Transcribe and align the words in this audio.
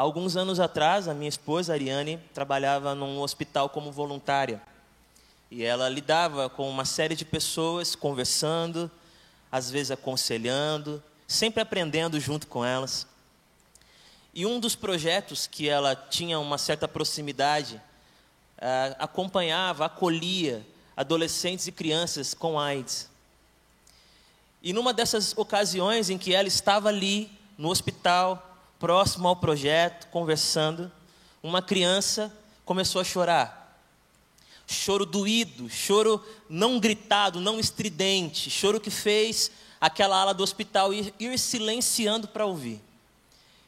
Alguns 0.00 0.34
anos 0.34 0.58
atrás, 0.58 1.08
a 1.08 1.12
minha 1.12 1.28
esposa, 1.28 1.74
Ariane, 1.74 2.18
trabalhava 2.32 2.94
num 2.94 3.20
hospital 3.20 3.68
como 3.68 3.92
voluntária. 3.92 4.58
E 5.50 5.62
ela 5.62 5.90
lidava 5.90 6.48
com 6.48 6.66
uma 6.70 6.86
série 6.86 7.14
de 7.14 7.22
pessoas, 7.22 7.94
conversando, 7.94 8.90
às 9.52 9.70
vezes 9.70 9.90
aconselhando, 9.90 11.02
sempre 11.28 11.60
aprendendo 11.60 12.18
junto 12.18 12.46
com 12.46 12.64
elas. 12.64 13.06
E 14.32 14.46
um 14.46 14.58
dos 14.58 14.74
projetos 14.74 15.46
que 15.46 15.68
ela 15.68 15.94
tinha 15.94 16.40
uma 16.40 16.56
certa 16.56 16.88
proximidade, 16.88 17.76
uh, 18.56 18.96
acompanhava, 18.98 19.84
acolhia 19.84 20.66
adolescentes 20.96 21.66
e 21.66 21.72
crianças 21.72 22.32
com 22.32 22.58
AIDS. 22.58 23.06
E 24.62 24.72
numa 24.72 24.94
dessas 24.94 25.36
ocasiões 25.36 26.08
em 26.08 26.16
que 26.16 26.34
ela 26.34 26.48
estava 26.48 26.88
ali, 26.88 27.30
no 27.58 27.68
hospital, 27.68 28.49
próximo 28.80 29.28
ao 29.28 29.36
projeto, 29.36 30.08
conversando, 30.08 30.90
uma 31.42 31.60
criança 31.60 32.34
começou 32.64 33.00
a 33.00 33.04
chorar. 33.04 33.78
Choro 34.66 35.04
doído, 35.04 35.68
choro 35.68 36.24
não 36.48 36.80
gritado, 36.80 37.40
não 37.40 37.60
estridente, 37.60 38.50
choro 38.50 38.80
que 38.80 38.90
fez 38.90 39.50
aquela 39.78 40.16
ala 40.16 40.32
do 40.32 40.42
hospital 40.42 40.94
ir, 40.94 41.12
ir 41.20 41.38
silenciando 41.38 42.26
para 42.26 42.46
ouvir. 42.46 42.80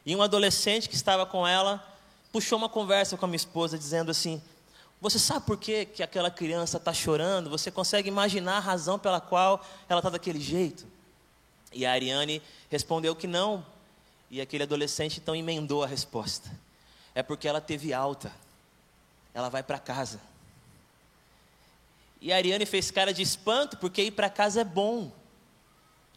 E 0.07 0.17
um 0.17 0.23
adolescente 0.23 0.89
que 0.89 0.95
estava 0.95 1.27
com 1.27 1.47
ela 1.47 1.87
puxou 2.33 2.57
uma 2.57 2.69
conversa 2.69 3.17
com 3.17 3.25
a 3.27 3.29
minha 3.29 3.37
esposa, 3.37 3.77
dizendo 3.77 4.11
assim: 4.11 4.41
Você 5.01 5.19
sabe 5.19 5.45
por 5.45 5.59
que, 5.59 5.85
que 5.85 6.03
aquela 6.03 6.31
criança 6.31 6.79
está 6.79 6.93
chorando? 6.93 7.51
Você 7.51 7.71
consegue 7.71 8.09
imaginar 8.09 8.57
a 8.57 8.61
razão 8.61 8.99
pela 8.99 9.21
qual 9.21 9.65
ela 9.89 10.01
está 10.01 10.09
daquele 10.11 10.41
jeito? 10.41 10.87
E 11.73 11.85
a 11.85 11.93
Ariane 11.93 12.43
respondeu 12.71 13.15
que 13.15 13.27
não, 13.27 13.65
e 14.33 14.41
aquele 14.41 14.63
adolescente 14.63 15.21
então 15.21 15.37
emendou 15.37 15.85
a 15.85 15.87
resposta. 15.87 16.51
É 17.15 17.23
porque 17.23 17.47
ela 17.47 17.61
teve 17.61 17.93
alta. 17.93 18.33
Ela 19.35 19.51
vai 19.51 19.63
para 19.63 19.79
casa. 19.79 20.19
E 22.19 22.33
a 22.33 22.37
Ariane 22.37 22.65
fez 22.65 22.91
cara 22.91 23.13
de 23.13 23.21
espanto, 23.21 23.77
porque 23.77 24.03
ir 24.03 24.13
para 24.13 24.31
casa 24.31 24.63
é 24.63 24.65
bom. 24.65 25.13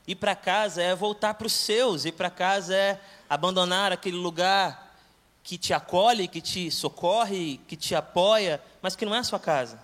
Ir 0.07 0.16
para 0.16 0.33
casa 0.33 0.81
é 0.81 0.95
voltar 0.95 1.33
para 1.33 1.45
os 1.45 1.52
seus, 1.52 2.05
ir 2.05 2.13
para 2.13 2.30
casa 2.30 2.73
é 2.73 3.02
abandonar 3.30 3.91
aquele 3.91 4.16
lugar 4.16 4.95
que 5.44 5.57
te 5.57 5.73
acolhe, 5.73 6.29
que 6.29 6.39
te 6.39 6.72
socorre, 6.72 7.59
que 7.67 7.75
te 7.75 7.95
apoia, 7.95 8.63
mas 8.81 8.95
que 8.95 9.05
não 9.05 9.13
é 9.13 9.19
a 9.19 9.23
sua 9.25 9.41
casa. 9.41 9.77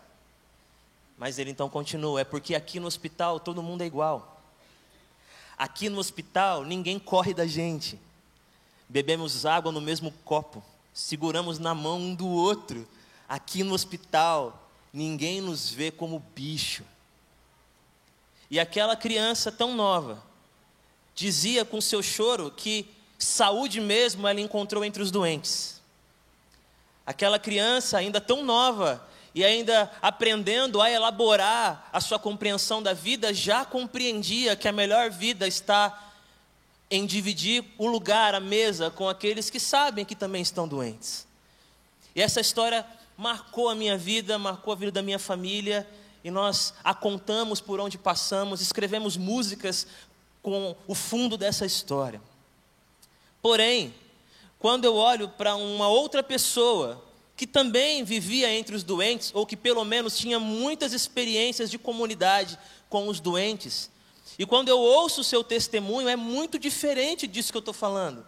Mas 1.17 1.37
ele 1.37 1.51
então 1.51 1.69
continua: 1.69 2.21
é 2.21 2.23
porque 2.23 2.55
aqui 2.55 2.79
no 2.79 2.87
hospital 2.87 3.41
todo 3.41 3.61
mundo 3.61 3.81
é 3.81 3.85
igual. 3.85 4.41
Aqui 5.57 5.89
no 5.89 5.99
hospital 5.99 6.63
ninguém 6.63 6.97
corre 6.97 7.33
da 7.33 7.45
gente 7.45 7.99
bebemos 8.91 9.45
água 9.45 9.71
no 9.71 9.79
mesmo 9.79 10.11
copo, 10.25 10.61
seguramos 10.93 11.57
na 11.57 11.73
mão 11.73 11.97
um 11.97 12.13
do 12.13 12.27
outro. 12.27 12.85
Aqui 13.27 13.63
no 13.63 13.73
hospital, 13.73 14.69
ninguém 14.91 15.39
nos 15.39 15.69
vê 15.69 15.89
como 15.89 16.19
bicho. 16.35 16.83
E 18.49 18.59
aquela 18.59 18.97
criança 18.97 19.49
tão 19.49 19.73
nova 19.73 20.21
dizia 21.15 21.63
com 21.63 21.79
seu 21.79 22.03
choro 22.03 22.51
que 22.51 22.85
saúde 23.17 23.79
mesmo 23.79 24.27
ela 24.27 24.41
encontrou 24.41 24.83
entre 24.83 25.01
os 25.01 25.09
doentes. 25.09 25.81
Aquela 27.05 27.39
criança 27.39 27.97
ainda 27.97 28.19
tão 28.19 28.43
nova 28.43 29.07
e 29.33 29.45
ainda 29.45 29.89
aprendendo 30.01 30.81
a 30.81 30.91
elaborar 30.91 31.89
a 31.93 32.01
sua 32.01 32.19
compreensão 32.19 32.83
da 32.83 32.91
vida, 32.91 33.33
já 33.33 33.63
compreendia 33.63 34.53
que 34.57 34.67
a 34.67 34.73
melhor 34.73 35.09
vida 35.09 35.47
está 35.47 36.10
em 36.91 37.05
dividir 37.05 37.63
o 37.77 37.87
lugar, 37.87 38.35
a 38.35 38.39
mesa, 38.41 38.91
com 38.91 39.07
aqueles 39.07 39.49
que 39.49 39.61
sabem 39.61 40.03
que 40.03 40.13
também 40.13 40.41
estão 40.41 40.67
doentes. 40.67 41.25
E 42.13 42.21
essa 42.21 42.41
história 42.41 42.85
marcou 43.17 43.69
a 43.69 43.75
minha 43.75 43.97
vida, 43.97 44.37
marcou 44.37 44.73
a 44.73 44.75
vida 44.75 44.91
da 44.91 45.01
minha 45.01 45.17
família, 45.17 45.87
e 46.21 46.29
nós 46.29 46.73
a 46.83 46.93
contamos 46.93 47.61
por 47.61 47.79
onde 47.79 47.97
passamos, 47.97 48.59
escrevemos 48.59 49.15
músicas 49.15 49.87
com 50.43 50.75
o 50.85 50.93
fundo 50.93 51.37
dessa 51.37 51.65
história. 51.65 52.21
Porém, 53.41 53.93
quando 54.59 54.83
eu 54.83 54.95
olho 54.95 55.29
para 55.29 55.55
uma 55.55 55.87
outra 55.87 56.21
pessoa 56.21 57.03
que 57.37 57.47
também 57.47 58.03
vivia 58.03 58.53
entre 58.53 58.75
os 58.75 58.83
doentes, 58.83 59.31
ou 59.33 59.45
que 59.45 59.55
pelo 59.55 59.85
menos 59.85 60.17
tinha 60.17 60.39
muitas 60.39 60.91
experiências 60.91 61.71
de 61.71 61.79
comunidade 61.79 62.59
com 62.89 63.07
os 63.07 63.19
doentes, 63.19 63.89
e 64.37 64.45
quando 64.45 64.69
eu 64.69 64.79
ouço 64.79 65.21
o 65.21 65.23
seu 65.23 65.43
testemunho, 65.43 66.07
é 66.07 66.15
muito 66.15 66.57
diferente 66.57 67.27
disso 67.27 67.51
que 67.51 67.57
eu 67.57 67.59
estou 67.59 67.73
falando. 67.73 68.25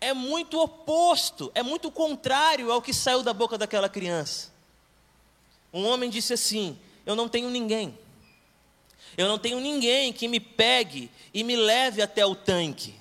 É 0.00 0.14
muito 0.14 0.58
oposto, 0.58 1.52
é 1.54 1.62
muito 1.62 1.90
contrário 1.90 2.72
ao 2.72 2.80
que 2.80 2.94
saiu 2.94 3.22
da 3.22 3.34
boca 3.34 3.58
daquela 3.58 3.88
criança. 3.88 4.50
Um 5.72 5.84
homem 5.86 6.08
disse 6.08 6.32
assim: 6.32 6.78
Eu 7.04 7.14
não 7.14 7.28
tenho 7.28 7.50
ninguém. 7.50 7.96
Eu 9.16 9.28
não 9.28 9.38
tenho 9.38 9.60
ninguém 9.60 10.12
que 10.12 10.26
me 10.26 10.40
pegue 10.40 11.10
e 11.34 11.44
me 11.44 11.54
leve 11.54 12.00
até 12.00 12.24
o 12.24 12.34
tanque. 12.34 12.94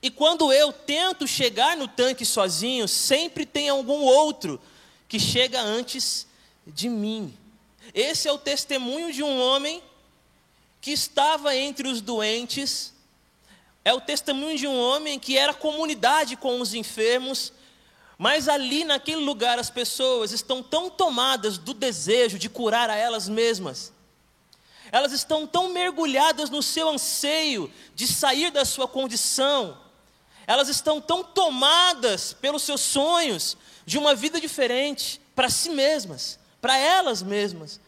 E 0.00 0.10
quando 0.10 0.52
eu 0.52 0.72
tento 0.72 1.26
chegar 1.28 1.76
no 1.76 1.86
tanque 1.86 2.24
sozinho, 2.24 2.88
sempre 2.88 3.46
tem 3.46 3.68
algum 3.68 4.00
outro 4.02 4.60
que 5.06 5.20
chega 5.20 5.60
antes 5.60 6.26
de 6.66 6.88
mim. 6.88 7.36
Esse 7.94 8.26
é 8.26 8.32
o 8.32 8.38
testemunho 8.38 9.12
de 9.12 9.22
um 9.22 9.40
homem 9.40 9.82
que 10.82 10.90
estava 10.90 11.54
entre 11.54 11.86
os 11.86 12.00
doentes, 12.00 12.92
é 13.84 13.94
o 13.94 14.00
testemunho 14.00 14.58
de 14.58 14.66
um 14.66 14.76
homem 14.76 15.16
que 15.16 15.38
era 15.38 15.54
comunidade 15.54 16.36
com 16.36 16.60
os 16.60 16.74
enfermos, 16.74 17.52
mas 18.18 18.48
ali 18.48 18.84
naquele 18.84 19.24
lugar 19.24 19.60
as 19.60 19.70
pessoas 19.70 20.32
estão 20.32 20.60
tão 20.60 20.90
tomadas 20.90 21.56
do 21.56 21.72
desejo 21.72 22.36
de 22.36 22.48
curar 22.48 22.90
a 22.90 22.96
elas 22.96 23.28
mesmas, 23.28 23.92
elas 24.90 25.12
estão 25.12 25.46
tão 25.46 25.68
mergulhadas 25.68 26.50
no 26.50 26.62
seu 26.62 26.88
anseio 26.88 27.72
de 27.94 28.08
sair 28.08 28.50
da 28.50 28.64
sua 28.64 28.88
condição, 28.88 29.78
elas 30.48 30.68
estão 30.68 31.00
tão 31.00 31.22
tomadas 31.22 32.32
pelos 32.32 32.64
seus 32.64 32.80
sonhos 32.80 33.56
de 33.86 33.98
uma 33.98 34.16
vida 34.16 34.40
diferente 34.40 35.20
para 35.32 35.48
si 35.48 35.70
mesmas, 35.70 36.40
para 36.60 36.76
elas 36.76 37.22
mesmas, 37.22 37.80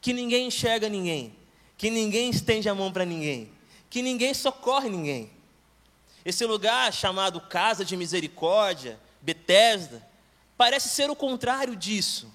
que 0.00 0.14
ninguém 0.14 0.46
enxerga 0.46 0.88
ninguém 0.88 1.38
que 1.80 1.88
ninguém 1.88 2.28
estende 2.28 2.68
a 2.68 2.74
mão 2.74 2.92
para 2.92 3.06
ninguém, 3.06 3.50
que 3.88 4.02
ninguém 4.02 4.34
socorre 4.34 4.90
ninguém. 4.90 5.30
Esse 6.22 6.44
lugar 6.44 6.92
chamado 6.92 7.40
Casa 7.40 7.86
de 7.86 7.96
Misericórdia, 7.96 9.00
Betesda, 9.22 10.06
parece 10.58 10.90
ser 10.90 11.08
o 11.08 11.16
contrário 11.16 11.74
disso. 11.74 12.30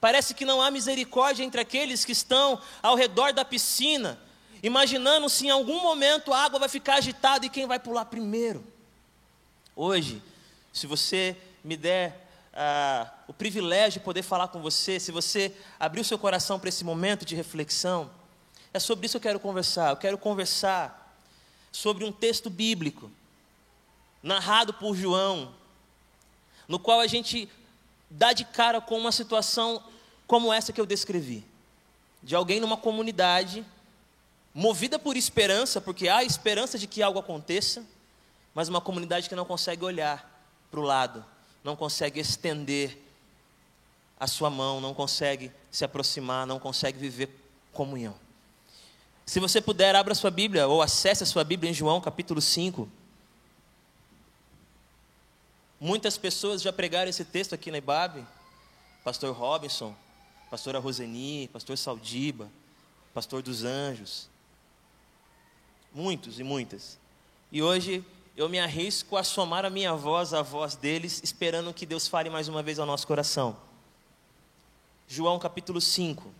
Parece 0.00 0.34
que 0.34 0.44
não 0.44 0.60
há 0.60 0.72
misericórdia 0.72 1.44
entre 1.44 1.60
aqueles 1.60 2.04
que 2.04 2.10
estão 2.10 2.60
ao 2.82 2.96
redor 2.96 3.32
da 3.32 3.44
piscina, 3.44 4.18
imaginando 4.60 5.28
se 5.28 5.46
em 5.46 5.50
algum 5.50 5.80
momento 5.80 6.32
a 6.32 6.42
água 6.42 6.58
vai 6.58 6.68
ficar 6.68 6.96
agitada 6.96 7.46
e 7.46 7.50
quem 7.50 7.64
vai 7.64 7.78
pular 7.78 8.06
primeiro. 8.06 8.66
Hoje, 9.76 10.20
se 10.72 10.84
você 10.88 11.36
me 11.62 11.76
der 11.76 12.28
ah, 12.52 13.08
o 13.28 13.32
privilégio 13.32 14.00
de 14.00 14.04
poder 14.04 14.22
falar 14.22 14.48
com 14.48 14.60
você, 14.60 14.98
se 14.98 15.12
você 15.12 15.54
abrir 15.78 16.00
o 16.00 16.04
seu 16.04 16.18
coração 16.18 16.58
para 16.58 16.70
esse 16.70 16.82
momento 16.82 17.24
de 17.24 17.36
reflexão, 17.36 18.17
é 18.78 18.80
sobre 18.80 19.06
isso 19.06 19.18
que 19.18 19.26
eu 19.26 19.30
quero 19.30 19.40
conversar. 19.40 19.90
Eu 19.90 19.96
quero 19.96 20.16
conversar 20.16 21.12
sobre 21.72 22.04
um 22.04 22.12
texto 22.12 22.48
bíblico, 22.48 23.10
narrado 24.22 24.72
por 24.72 24.94
João, 24.94 25.52
no 26.68 26.78
qual 26.78 27.00
a 27.00 27.08
gente 27.08 27.48
dá 28.08 28.32
de 28.32 28.44
cara 28.44 28.80
com 28.80 28.96
uma 28.96 29.10
situação 29.10 29.82
como 30.28 30.52
essa 30.52 30.72
que 30.72 30.80
eu 30.80 30.86
descrevi. 30.86 31.44
De 32.22 32.36
alguém 32.36 32.60
numa 32.60 32.76
comunidade, 32.76 33.66
movida 34.54 34.96
por 34.96 35.16
esperança, 35.16 35.80
porque 35.80 36.08
há 36.08 36.22
esperança 36.22 36.78
de 36.78 36.86
que 36.86 37.02
algo 37.02 37.18
aconteça, 37.18 37.84
mas 38.54 38.68
uma 38.68 38.80
comunidade 38.80 39.28
que 39.28 39.34
não 39.34 39.44
consegue 39.44 39.84
olhar 39.84 40.24
para 40.70 40.78
o 40.78 40.84
lado, 40.84 41.24
não 41.64 41.74
consegue 41.74 42.20
estender 42.20 42.96
a 44.20 44.28
sua 44.28 44.50
mão, 44.50 44.80
não 44.80 44.94
consegue 44.94 45.50
se 45.68 45.84
aproximar, 45.84 46.46
não 46.46 46.60
consegue 46.60 46.96
viver 46.96 47.28
comunhão. 47.72 48.27
Se 49.28 49.40
você 49.40 49.60
puder, 49.60 49.94
abra 49.94 50.14
sua 50.14 50.30
Bíblia 50.30 50.66
ou 50.66 50.80
acesse 50.80 51.22
a 51.22 51.26
sua 51.26 51.44
Bíblia 51.44 51.70
em 51.70 51.74
João 51.74 52.00
capítulo 52.00 52.40
5. 52.40 52.88
Muitas 55.78 56.16
pessoas 56.16 56.62
já 56.62 56.72
pregaram 56.72 57.10
esse 57.10 57.26
texto 57.26 57.54
aqui 57.54 57.70
na 57.70 57.76
IBAB. 57.76 58.26
Pastor 59.04 59.36
Robinson, 59.36 59.94
pastora 60.48 60.78
Roseni, 60.78 61.46
pastor 61.48 61.76
Saldiba, 61.76 62.50
pastor 63.12 63.42
dos 63.42 63.64
Anjos. 63.64 64.30
Muitos 65.92 66.40
e 66.40 66.42
muitas. 66.42 66.98
E 67.52 67.62
hoje 67.62 68.02
eu 68.34 68.48
me 68.48 68.58
arrisco 68.58 69.14
a 69.14 69.22
somar 69.22 69.66
a 69.66 69.70
minha 69.70 69.92
voz 69.92 70.32
à 70.32 70.40
voz 70.40 70.74
deles, 70.74 71.20
esperando 71.22 71.74
que 71.74 71.84
Deus 71.84 72.08
fale 72.08 72.30
mais 72.30 72.48
uma 72.48 72.62
vez 72.62 72.78
ao 72.78 72.86
nosso 72.86 73.06
coração. 73.06 73.58
João 75.06 75.38
capítulo 75.38 75.82
5. 75.82 76.37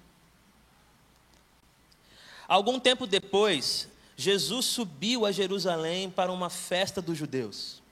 Algum 2.49 2.81
tempo 2.81 3.07
depois, 3.07 3.87
Jesus 4.17 4.65
subiu 4.65 5.27
a 5.27 5.31
Jerusalém 5.31 6.09
para 6.09 6.33
uma 6.33 6.49
festa 6.49 7.03
dos 7.03 7.19
judeus. 7.19 7.83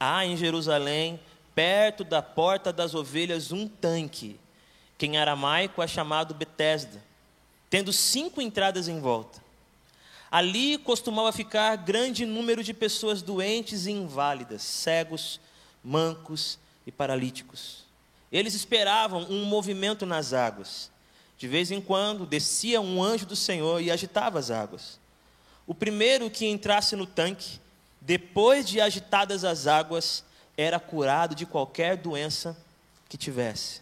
Há 0.00 0.24
em 0.24 0.34
Jerusalém, 0.34 1.20
perto 1.54 2.02
da 2.02 2.22
porta 2.22 2.72
das 2.72 2.94
ovelhas, 2.94 3.52
um 3.52 3.68
tanque, 3.68 4.40
que 4.96 5.04
em 5.04 5.18
aramaico 5.18 5.82
é 5.82 5.86
chamado 5.86 6.32
Betesda, 6.32 7.04
tendo 7.68 7.92
cinco 7.92 8.40
entradas 8.40 8.88
em 8.88 8.98
volta. 8.98 9.44
Ali 10.30 10.78
costumava 10.78 11.30
ficar 11.30 11.76
grande 11.76 12.24
número 12.24 12.64
de 12.64 12.72
pessoas 12.72 13.20
doentes 13.20 13.86
e 13.86 13.92
inválidas, 13.92 14.62
cegos, 14.62 15.38
mancos 15.84 16.58
e 16.86 16.90
paralíticos. 16.90 17.84
Eles 18.32 18.54
esperavam 18.54 19.22
um 19.30 19.44
movimento 19.44 20.04
nas 20.04 20.32
águas. 20.32 20.90
De 21.38 21.46
vez 21.46 21.70
em 21.70 21.80
quando 21.80 22.24
descia 22.24 22.80
um 22.80 23.02
anjo 23.02 23.26
do 23.26 23.36
Senhor 23.36 23.80
e 23.82 23.90
agitava 23.90 24.38
as 24.38 24.50
águas. 24.50 24.98
O 25.66 25.74
primeiro 25.74 26.30
que 26.30 26.46
entrasse 26.46 26.96
no 26.96 27.06
tanque, 27.06 27.60
depois 28.00 28.68
de 28.68 28.80
agitadas 28.80 29.44
as 29.44 29.66
águas, 29.66 30.24
era 30.56 30.80
curado 30.80 31.34
de 31.34 31.44
qualquer 31.44 31.96
doença 31.96 32.56
que 33.08 33.18
tivesse. 33.18 33.80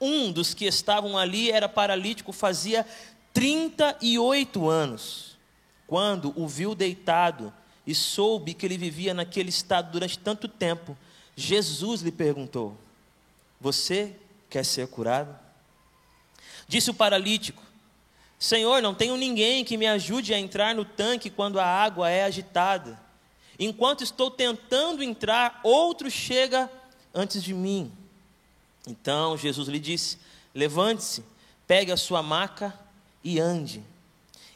Um 0.00 0.32
dos 0.32 0.54
que 0.54 0.64
estavam 0.64 1.18
ali 1.18 1.50
era 1.50 1.68
paralítico, 1.68 2.32
fazia 2.32 2.86
38 3.34 4.68
anos. 4.68 5.36
Quando 5.86 6.32
o 6.40 6.46
viu 6.46 6.74
deitado 6.74 7.52
e 7.86 7.94
soube 7.94 8.54
que 8.54 8.64
ele 8.64 8.78
vivia 8.78 9.12
naquele 9.12 9.50
estado 9.50 9.90
durante 9.90 10.18
tanto 10.18 10.48
tempo, 10.48 10.96
Jesus 11.36 12.00
lhe 12.00 12.12
perguntou: 12.12 12.76
Você 13.60 14.14
quer 14.48 14.64
ser 14.64 14.86
curado? 14.88 15.36
Disse 16.70 16.88
o 16.88 16.94
paralítico: 16.94 17.60
Senhor, 18.38 18.80
não 18.80 18.94
tenho 18.94 19.16
ninguém 19.16 19.64
que 19.64 19.76
me 19.76 19.88
ajude 19.88 20.32
a 20.32 20.38
entrar 20.38 20.72
no 20.72 20.84
tanque 20.84 21.28
quando 21.28 21.58
a 21.58 21.66
água 21.66 22.08
é 22.08 22.22
agitada. 22.22 22.96
Enquanto 23.58 24.04
estou 24.04 24.30
tentando 24.30 25.02
entrar, 25.02 25.58
outro 25.64 26.08
chega 26.08 26.70
antes 27.12 27.42
de 27.42 27.52
mim. 27.52 27.90
Então 28.86 29.36
Jesus 29.36 29.66
lhe 29.66 29.80
disse: 29.80 30.16
Levante-se, 30.54 31.24
pegue 31.66 31.90
a 31.90 31.96
sua 31.96 32.22
maca 32.22 32.72
e 33.24 33.40
ande. 33.40 33.82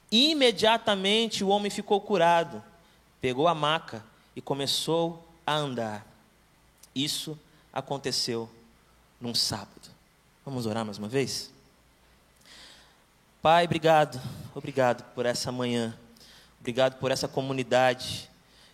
Imediatamente 0.08 1.42
o 1.42 1.48
homem 1.48 1.68
ficou 1.68 2.00
curado, 2.00 2.62
pegou 3.20 3.48
a 3.48 3.54
maca 3.56 4.04
e 4.36 4.40
começou 4.40 5.28
a 5.44 5.56
andar. 5.56 6.06
Isso 6.94 7.36
aconteceu 7.72 8.48
num 9.20 9.34
sábado. 9.34 9.90
Vamos 10.46 10.64
orar 10.64 10.84
mais 10.84 10.96
uma 10.96 11.08
vez? 11.08 11.52
Pai, 13.44 13.66
obrigado, 13.66 14.18
obrigado 14.54 15.04
por 15.14 15.26
essa 15.26 15.52
manhã, 15.52 15.94
obrigado 16.58 16.98
por 16.98 17.10
essa 17.10 17.28
comunidade 17.28 18.30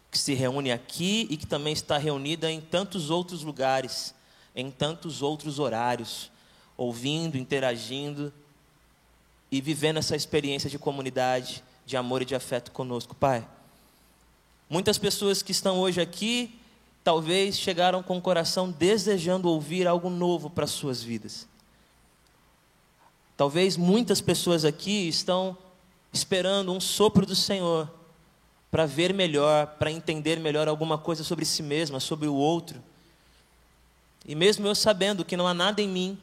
que 0.08 0.16
se 0.16 0.32
reúne 0.32 0.70
aqui 0.70 1.26
e 1.28 1.36
que 1.36 1.44
também 1.44 1.72
está 1.72 1.98
reunida 1.98 2.48
em 2.48 2.60
tantos 2.60 3.10
outros 3.10 3.42
lugares 3.42 4.14
em 4.54 4.70
tantos 4.70 5.22
outros 5.22 5.58
horários, 5.58 6.30
ouvindo, 6.76 7.36
interagindo 7.36 8.32
e 9.50 9.60
vivendo 9.60 9.96
essa 9.96 10.14
experiência 10.14 10.70
de 10.70 10.78
comunidade, 10.78 11.64
de 11.84 11.96
amor 11.96 12.22
e 12.22 12.24
de 12.24 12.36
afeto 12.36 12.70
conosco, 12.70 13.12
Pai. 13.12 13.44
Muitas 14.68 14.98
pessoas 14.98 15.42
que 15.42 15.50
estão 15.50 15.80
hoje 15.80 16.00
aqui, 16.00 16.56
talvez 17.02 17.58
chegaram 17.58 18.04
com 18.04 18.18
o 18.18 18.22
coração 18.22 18.70
desejando 18.70 19.48
ouvir 19.48 19.88
algo 19.88 20.08
novo 20.08 20.48
para 20.48 20.62
as 20.62 20.70
suas 20.70 21.02
vidas. 21.02 21.49
Talvez 23.40 23.74
muitas 23.74 24.20
pessoas 24.20 24.66
aqui 24.66 25.08
estão 25.08 25.56
esperando 26.12 26.74
um 26.74 26.78
sopro 26.78 27.24
do 27.24 27.34
Senhor 27.34 27.90
para 28.70 28.84
ver 28.84 29.14
melhor, 29.14 29.66
para 29.78 29.90
entender 29.90 30.38
melhor 30.38 30.68
alguma 30.68 30.98
coisa 30.98 31.24
sobre 31.24 31.46
si 31.46 31.62
mesma, 31.62 32.00
sobre 32.00 32.28
o 32.28 32.34
outro. 32.34 32.82
E 34.26 34.34
mesmo 34.34 34.66
eu 34.66 34.74
sabendo 34.74 35.24
que 35.24 35.38
não 35.38 35.46
há 35.46 35.54
nada 35.54 35.80
em 35.80 35.88
mim, 35.88 36.18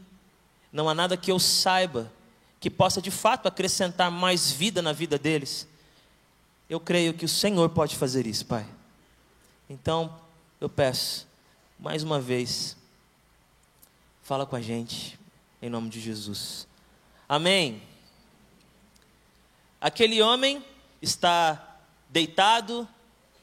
não 0.72 0.88
há 0.88 0.94
nada 0.94 1.18
que 1.18 1.32
eu 1.32 1.40
saiba 1.40 2.12
que 2.60 2.70
possa 2.70 3.02
de 3.02 3.10
fato 3.10 3.48
acrescentar 3.48 4.12
mais 4.12 4.52
vida 4.52 4.80
na 4.84 4.94
vida 4.94 5.18
deles, 5.18 5.68
eu 6.70 6.80
creio 6.80 7.16
que 7.16 7.26
o 7.26 7.30
Senhor 7.30 7.68
pode 7.70 7.96
fazer 7.96 8.28
isso, 8.28 8.46
Pai. 8.46 8.68
Então, 9.68 10.16
eu 10.62 10.70
peço, 10.70 11.28
mais 11.80 12.04
uma 12.04 12.22
vez, 12.22 12.78
fala 14.22 14.46
com 14.46 14.56
a 14.56 14.62
gente, 14.62 15.20
em 15.60 15.68
nome 15.68 15.90
de 15.90 16.00
Jesus. 16.00 16.68
Amém. 17.28 17.82
Aquele 19.82 20.22
homem 20.22 20.64
está 21.02 21.78
deitado, 22.10 22.88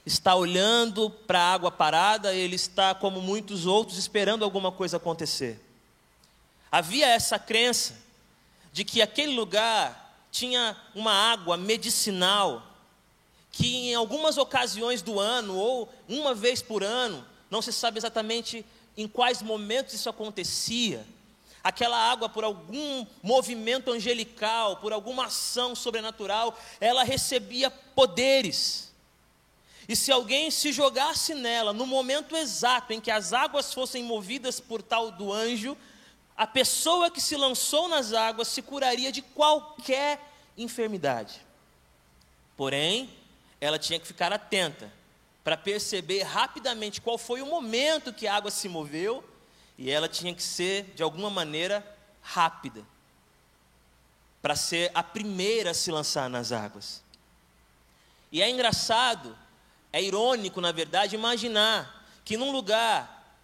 está 0.06 0.34
olhando 0.34 1.10
para 1.10 1.38
a 1.38 1.52
água 1.52 1.70
parada, 1.70 2.32
ele 2.34 2.56
está, 2.56 2.94
como 2.94 3.20
muitos 3.20 3.66
outros, 3.66 3.98
esperando 3.98 4.42
alguma 4.42 4.72
coisa 4.72 4.96
acontecer. 4.96 5.60
Havia 6.72 7.08
essa 7.08 7.38
crença 7.38 7.94
de 8.72 8.84
que 8.84 9.02
aquele 9.02 9.34
lugar 9.34 10.18
tinha 10.32 10.76
uma 10.94 11.12
água 11.12 11.56
medicinal, 11.56 12.62
que 13.52 13.90
em 13.90 13.94
algumas 13.94 14.38
ocasiões 14.38 15.02
do 15.02 15.20
ano, 15.20 15.56
ou 15.56 15.92
uma 16.08 16.34
vez 16.34 16.62
por 16.62 16.82
ano, 16.82 17.24
não 17.50 17.60
se 17.60 17.72
sabe 17.72 17.98
exatamente 17.98 18.64
em 18.96 19.06
quais 19.06 19.42
momentos 19.42 19.92
isso 19.92 20.08
acontecia, 20.08 21.06
aquela 21.64 21.96
água, 21.96 22.28
por 22.28 22.44
algum 22.44 23.06
movimento 23.22 23.90
angelical, 23.90 24.76
por 24.76 24.92
alguma 24.92 25.26
ação 25.26 25.74
sobrenatural, 25.74 26.58
ela 26.78 27.02
recebia 27.02 27.70
poderes. 27.70 28.92
E 29.88 29.96
se 29.96 30.12
alguém 30.12 30.50
se 30.50 30.72
jogasse 30.72 31.34
nela 31.34 31.72
no 31.72 31.86
momento 31.86 32.36
exato 32.36 32.92
em 32.92 33.00
que 33.00 33.10
as 33.10 33.32
águas 33.32 33.72
fossem 33.72 34.04
movidas 34.04 34.60
por 34.60 34.82
tal 34.82 35.10
do 35.10 35.32
anjo, 35.32 35.74
a 36.36 36.46
pessoa 36.46 37.10
que 37.10 37.20
se 37.20 37.36
lançou 37.36 37.88
nas 37.88 38.12
águas 38.12 38.48
se 38.48 38.60
curaria 38.60 39.10
de 39.10 39.22
qualquer 39.22 40.20
enfermidade. 40.58 41.40
Porém, 42.56 43.10
ela 43.58 43.78
tinha 43.78 43.98
que 43.98 44.06
ficar 44.06 44.32
atenta 44.32 44.92
para 45.42 45.56
perceber 45.56 46.22
rapidamente 46.22 47.00
qual 47.00 47.16
foi 47.16 47.40
o 47.40 47.46
momento 47.46 48.12
que 48.12 48.26
a 48.26 48.34
água 48.34 48.50
se 48.50 48.68
moveu, 48.68 49.24
e 49.76 49.90
ela 49.90 50.08
tinha 50.08 50.34
que 50.34 50.42
ser, 50.42 50.92
de 50.94 51.02
alguma 51.02 51.30
maneira, 51.30 51.84
rápida, 52.22 52.84
para 54.40 54.54
ser 54.54 54.90
a 54.94 55.02
primeira 55.02 55.70
a 55.70 55.74
se 55.74 55.90
lançar 55.90 56.28
nas 56.28 56.52
águas. 56.52 57.02
E 58.30 58.42
é 58.42 58.50
engraçado 58.50 59.36
é 59.94 60.02
irônico, 60.02 60.60
na 60.60 60.72
verdade, 60.72 61.14
imaginar 61.14 62.04
que 62.24 62.36
num 62.36 62.50
lugar 62.50 63.38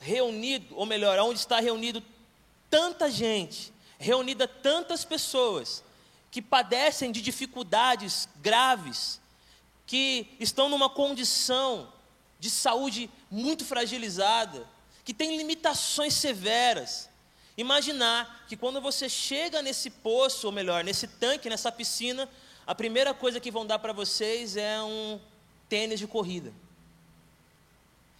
reunido, 0.00 0.74
ou 0.74 0.86
melhor, 0.86 1.18
onde 1.18 1.38
está 1.38 1.60
reunido 1.60 2.02
tanta 2.70 3.10
gente, 3.10 3.70
reunida 3.98 4.48
tantas 4.48 5.04
pessoas 5.04 5.84
que 6.30 6.40
padecem 6.40 7.12
de 7.12 7.20
dificuldades 7.20 8.26
graves, 8.36 9.20
que 9.86 10.34
estão 10.40 10.70
numa 10.70 10.88
condição 10.88 11.92
de 12.38 12.48
saúde 12.48 13.10
muito 13.30 13.62
fragilizada, 13.62 14.66
que 15.10 15.14
tem 15.14 15.36
limitações 15.36 16.14
severas. 16.14 17.08
Imaginar 17.56 18.44
que 18.46 18.56
quando 18.56 18.80
você 18.80 19.08
chega 19.08 19.60
nesse 19.60 19.90
poço, 19.90 20.46
ou 20.46 20.52
melhor, 20.52 20.84
nesse 20.84 21.08
tanque, 21.08 21.50
nessa 21.50 21.72
piscina, 21.72 22.28
a 22.64 22.76
primeira 22.76 23.12
coisa 23.12 23.40
que 23.40 23.50
vão 23.50 23.66
dar 23.66 23.80
para 23.80 23.92
vocês 23.92 24.56
é 24.56 24.80
um 24.80 25.20
tênis 25.68 25.98
de 25.98 26.06
corrida. 26.06 26.54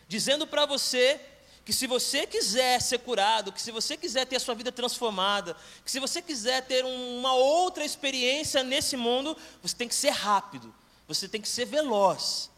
Dizendo 0.09 0.49
para 0.49 0.67
você 0.67 1.21
que 1.65 1.73
se 1.73 1.87
você 1.87 2.27
quiser 2.27 2.83
ser 2.83 2.99
curado, 2.99 3.53
que 3.53 3.63
se 3.63 3.71
você 3.71 3.97
quiser 3.97 4.27
ter 4.27 4.35
a 4.35 4.41
sua 4.41 4.57
vida 4.57 4.73
transformada, 4.73 5.57
que 5.85 5.91
se 5.93 6.01
você 6.01 6.21
quiser 6.21 6.67
ter 6.67 6.85
uma 6.85 7.35
outra 7.35 7.85
experiência 7.85 8.65
nesse 8.65 8.97
mundo, 8.97 9.37
você 9.63 9.77
tem 9.77 9.87
que 9.87 9.95
ser 9.95 10.11
rápido, 10.11 10.75
você 11.07 11.29
tem 11.29 11.41
que 11.41 11.49
ser 11.49 11.67
veloz, 11.67 12.51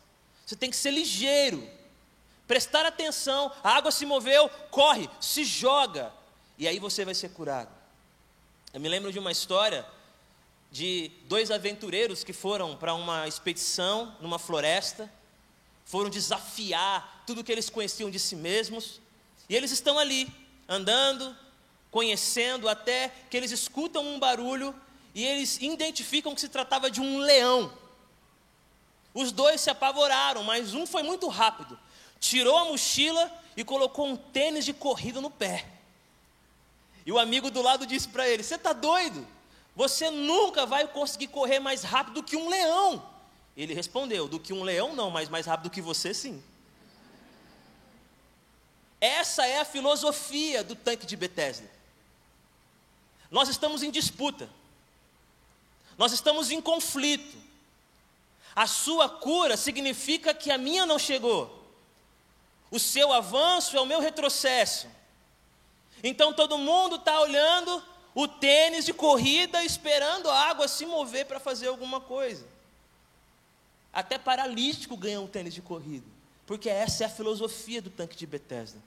você 0.46 0.56
tem 0.56 0.70
que 0.70 0.76
ser 0.76 0.90
ligeiro, 0.90 1.81
prestar 2.52 2.84
atenção, 2.84 3.50
a 3.64 3.70
água 3.70 3.90
se 3.90 4.04
moveu, 4.04 4.46
corre, 4.70 5.08
se 5.18 5.42
joga, 5.42 6.12
e 6.58 6.68
aí 6.68 6.78
você 6.78 7.02
vai 7.02 7.14
ser 7.14 7.30
curado. 7.30 7.70
Eu 8.74 8.78
me 8.78 8.90
lembro 8.90 9.10
de 9.10 9.18
uma 9.18 9.32
história 9.32 9.86
de 10.70 11.10
dois 11.24 11.50
aventureiros 11.50 12.22
que 12.22 12.34
foram 12.34 12.76
para 12.76 12.92
uma 12.92 13.26
expedição 13.26 14.14
numa 14.20 14.38
floresta, 14.38 15.10
foram 15.86 16.10
desafiar 16.10 17.24
tudo 17.26 17.42
que 17.42 17.50
eles 17.50 17.70
conheciam 17.70 18.10
de 18.10 18.18
si 18.18 18.36
mesmos, 18.36 19.00
e 19.48 19.56
eles 19.56 19.70
estão 19.70 19.98
ali, 19.98 20.30
andando, 20.68 21.34
conhecendo, 21.90 22.68
até 22.68 23.10
que 23.30 23.36
eles 23.38 23.50
escutam 23.50 24.04
um 24.04 24.18
barulho 24.18 24.74
e 25.14 25.24
eles 25.24 25.56
identificam 25.58 26.34
que 26.34 26.40
se 26.42 26.50
tratava 26.50 26.90
de 26.90 27.00
um 27.00 27.16
leão. 27.16 27.72
Os 29.14 29.30
dois 29.30 29.60
se 29.60 29.70
apavoraram, 29.70 30.42
mas 30.42 30.74
um 30.74 30.86
foi 30.86 31.02
muito 31.02 31.28
rápido, 31.28 31.78
tirou 32.18 32.56
a 32.56 32.64
mochila 32.64 33.30
e 33.56 33.62
colocou 33.62 34.06
um 34.06 34.16
tênis 34.16 34.64
de 34.64 34.72
corrida 34.72 35.20
no 35.20 35.30
pé. 35.30 35.66
E 37.04 37.12
o 37.12 37.18
amigo 37.18 37.50
do 37.50 37.60
lado 37.60 37.86
disse 37.86 38.08
para 38.08 38.28
ele: 38.28 38.42
Você 38.42 38.54
está 38.54 38.72
doido? 38.72 39.26
Você 39.74 40.10
nunca 40.10 40.64
vai 40.66 40.86
conseguir 40.86 41.28
correr 41.28 41.58
mais 41.58 41.82
rápido 41.82 42.14
do 42.14 42.22
que 42.22 42.36
um 42.36 42.48
leão. 42.48 43.06
Ele 43.56 43.74
respondeu: 43.74 44.28
Do 44.28 44.40
que 44.40 44.52
um 44.52 44.62
leão, 44.62 44.94
não, 44.94 45.10
mas 45.10 45.28
mais 45.28 45.46
rápido 45.46 45.70
que 45.70 45.80
você, 45.80 46.14
sim. 46.14 46.42
Essa 49.00 49.46
é 49.46 49.60
a 49.60 49.64
filosofia 49.64 50.62
do 50.62 50.76
tanque 50.76 51.04
de 51.04 51.16
Bethesda. 51.16 51.68
Nós 53.30 53.48
estamos 53.48 53.82
em 53.82 53.90
disputa. 53.90 54.48
Nós 55.98 56.12
estamos 56.12 56.50
em 56.50 56.60
conflito. 56.60 57.36
A 58.54 58.66
sua 58.66 59.08
cura 59.08 59.56
significa 59.56 60.34
que 60.34 60.50
a 60.50 60.58
minha 60.58 60.84
não 60.84 60.98
chegou. 60.98 61.62
O 62.70 62.78
seu 62.78 63.12
avanço 63.12 63.76
é 63.76 63.80
o 63.80 63.86
meu 63.86 64.00
retrocesso. 64.00 64.86
Então 66.02 66.32
todo 66.32 66.58
mundo 66.58 66.96
está 66.96 67.20
olhando 67.20 67.82
o 68.14 68.28
tênis 68.28 68.84
de 68.84 68.92
corrida, 68.92 69.64
esperando 69.64 70.30
a 70.30 70.48
água 70.48 70.68
se 70.68 70.84
mover 70.84 71.26
para 71.26 71.40
fazer 71.40 71.68
alguma 71.68 72.00
coisa. 72.00 72.46
Até 73.92 74.18
paralítico 74.18 74.96
ganha 74.96 75.20
um 75.20 75.26
tênis 75.26 75.54
de 75.54 75.62
corrida, 75.62 76.06
porque 76.46 76.68
essa 76.68 77.04
é 77.04 77.06
a 77.06 77.10
filosofia 77.10 77.80
do 77.80 77.90
tanque 77.90 78.16
de 78.16 78.26
Bethesda. 78.26 78.78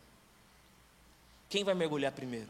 Quem 1.50 1.63
vai 1.63 1.75
mergulhar 1.75 2.12
primeiro? 2.12 2.50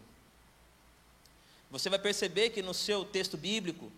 Você 1.70 1.90
vai 1.90 2.00
perceber 2.00 2.52
que 2.52 2.62
no 2.62 2.74
seu 2.74 3.04
texto 3.04 3.38
bíblico 3.38 3.92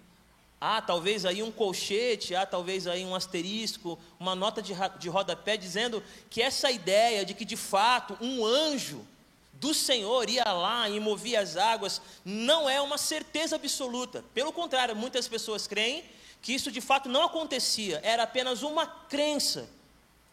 há 0.59 0.81
talvez 0.81 1.25
aí 1.25 1.43
um 1.43 1.51
colchete, 1.51 2.35
há 2.35 2.45
talvez 2.45 2.87
aí 2.87 3.05
um 3.05 3.15
asterisco, 3.15 3.97
uma 4.19 4.35
nota 4.35 4.61
de, 4.61 4.73
de 4.99 5.09
rodapé 5.09 5.55
dizendo 5.55 6.03
que 6.29 6.41
essa 6.41 6.71
ideia 6.71 7.23
de 7.23 7.33
que 7.33 7.45
de 7.45 7.55
fato 7.55 8.17
um 8.19 8.45
anjo 8.45 9.05
do 9.53 9.73
Senhor 9.73 10.29
ia 10.29 10.51
lá 10.51 10.89
e 10.89 10.99
movia 10.99 11.39
as 11.39 11.57
águas, 11.57 12.01
não 12.23 12.69
é 12.69 12.79
uma 12.79 12.97
certeza 12.97 13.55
absoluta. 13.55 14.23
Pelo 14.33 14.51
contrário, 14.51 14.95
muitas 14.95 15.27
pessoas 15.27 15.67
creem 15.67 16.03
que 16.41 16.53
isso 16.53 16.71
de 16.71 16.81
fato 16.81 17.09
não 17.09 17.23
acontecia, 17.23 17.99
era 18.03 18.23
apenas 18.23 18.61
uma 18.61 18.85
crença 18.85 19.67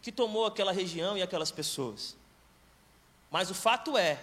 que 0.03 0.13
tomou 0.13 0.45
aquela 0.45 0.73
região 0.73 1.17
e 1.17 1.23
aquelas 1.23 1.51
pessoas. 1.51 2.15
Mas 3.31 3.51
o 3.51 3.55
fato 3.55 3.97
é 3.97 4.21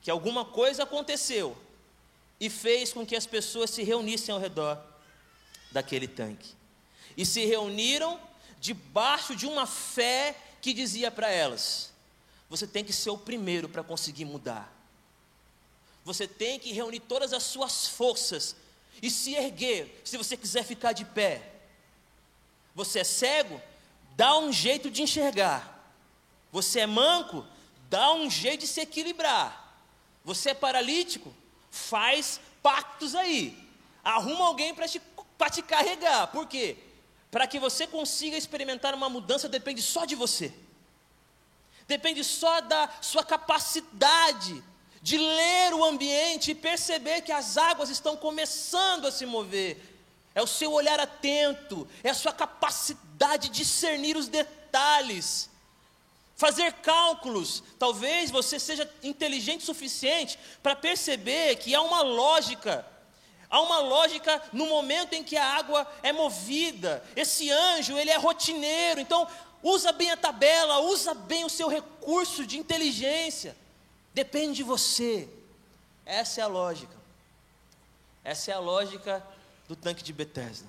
que 0.00 0.10
alguma 0.10 0.44
coisa 0.44 0.84
aconteceu 0.84 1.56
e 2.40 2.48
fez 2.48 2.92
com 2.92 3.04
que 3.04 3.16
as 3.16 3.26
pessoas 3.26 3.70
se 3.70 3.82
reunissem 3.82 4.32
ao 4.32 4.40
redor 4.40 4.91
daquele 5.72 6.06
tanque. 6.06 6.54
E 7.16 7.26
se 7.26 7.44
reuniram 7.44 8.20
debaixo 8.60 9.34
de 9.34 9.46
uma 9.46 9.66
fé 9.66 10.36
que 10.60 10.72
dizia 10.72 11.10
para 11.10 11.30
elas: 11.30 11.90
você 12.48 12.66
tem 12.66 12.84
que 12.84 12.92
ser 12.92 13.10
o 13.10 13.18
primeiro 13.18 13.68
para 13.68 13.82
conseguir 13.82 14.24
mudar. 14.24 14.72
Você 16.04 16.26
tem 16.26 16.58
que 16.58 16.72
reunir 16.72 17.00
todas 17.00 17.32
as 17.32 17.42
suas 17.42 17.86
forças 17.86 18.56
e 19.00 19.10
se 19.10 19.34
erguer, 19.34 20.00
se 20.04 20.16
você 20.16 20.36
quiser 20.36 20.64
ficar 20.64 20.92
de 20.92 21.04
pé. 21.04 21.50
Você 22.74 23.00
é 23.00 23.04
cego? 23.04 23.60
Dá 24.16 24.36
um 24.38 24.52
jeito 24.52 24.90
de 24.90 25.02
enxergar. 25.02 25.72
Você 26.50 26.80
é 26.80 26.86
manco? 26.86 27.46
Dá 27.88 28.12
um 28.12 28.28
jeito 28.30 28.60
de 28.60 28.66
se 28.66 28.80
equilibrar. 28.80 29.76
Você 30.24 30.50
é 30.50 30.54
paralítico? 30.54 31.34
Faz 31.70 32.40
pactos 32.62 33.14
aí. 33.14 33.58
Arruma 34.04 34.46
alguém 34.46 34.74
para 34.74 34.88
te, 34.88 35.00
te 35.50 35.62
carregar. 35.62 36.28
Por 36.28 36.46
quê? 36.46 36.76
Para 37.30 37.46
que 37.46 37.58
você 37.58 37.86
consiga 37.86 38.36
experimentar 38.36 38.94
uma 38.94 39.08
mudança, 39.08 39.48
depende 39.48 39.82
só 39.82 40.04
de 40.04 40.14
você 40.14 40.52
depende 41.92 42.24
só 42.24 42.60
da 42.60 42.88
sua 43.00 43.24
capacidade 43.24 44.62
de 45.02 45.18
ler 45.18 45.74
o 45.74 45.84
ambiente 45.84 46.52
e 46.52 46.54
perceber 46.54 47.22
que 47.22 47.32
as 47.32 47.56
águas 47.56 47.90
estão 47.90 48.16
começando 48.16 49.06
a 49.06 49.12
se 49.12 49.26
mover. 49.26 49.90
É 50.34 50.40
o 50.40 50.46
seu 50.46 50.72
olhar 50.72 50.98
atento, 50.98 51.86
é 52.02 52.10
a 52.10 52.14
sua 52.14 52.32
capacidade 52.32 53.48
de 53.48 53.58
discernir 53.58 54.16
os 54.16 54.28
detalhes, 54.28 55.50
fazer 56.36 56.72
cálculos. 56.74 57.62
Talvez 57.78 58.30
você 58.30 58.58
seja 58.58 58.90
inteligente 59.02 59.62
o 59.62 59.66
suficiente 59.66 60.38
para 60.62 60.76
perceber 60.76 61.56
que 61.56 61.74
há 61.74 61.82
uma 61.82 62.00
lógica 62.02 62.86
Há 63.52 63.60
uma 63.60 63.78
lógica 63.78 64.42
no 64.52 64.66
momento 64.66 65.12
em 65.12 65.22
que 65.22 65.36
a 65.36 65.46
água 65.46 65.86
é 66.02 66.10
movida. 66.10 67.04
Esse 67.14 67.48
anjo, 67.50 67.96
ele 67.96 68.10
é 68.10 68.16
rotineiro. 68.16 68.98
Então, 68.98 69.28
Usa 69.62 69.92
bem 69.92 70.10
a 70.10 70.16
tabela, 70.16 70.80
usa 70.80 71.14
bem 71.14 71.44
o 71.44 71.50
seu 71.50 71.68
recurso 71.68 72.44
de 72.44 72.58
inteligência. 72.58 73.56
Depende 74.12 74.56
de 74.56 74.62
você. 74.64 75.28
Essa 76.04 76.40
é 76.40 76.44
a 76.44 76.48
lógica. 76.48 76.96
Essa 78.24 78.50
é 78.50 78.54
a 78.54 78.58
lógica 78.58 79.24
do 79.68 79.76
tanque 79.76 80.02
de 80.02 80.12
Bethesda. 80.12 80.66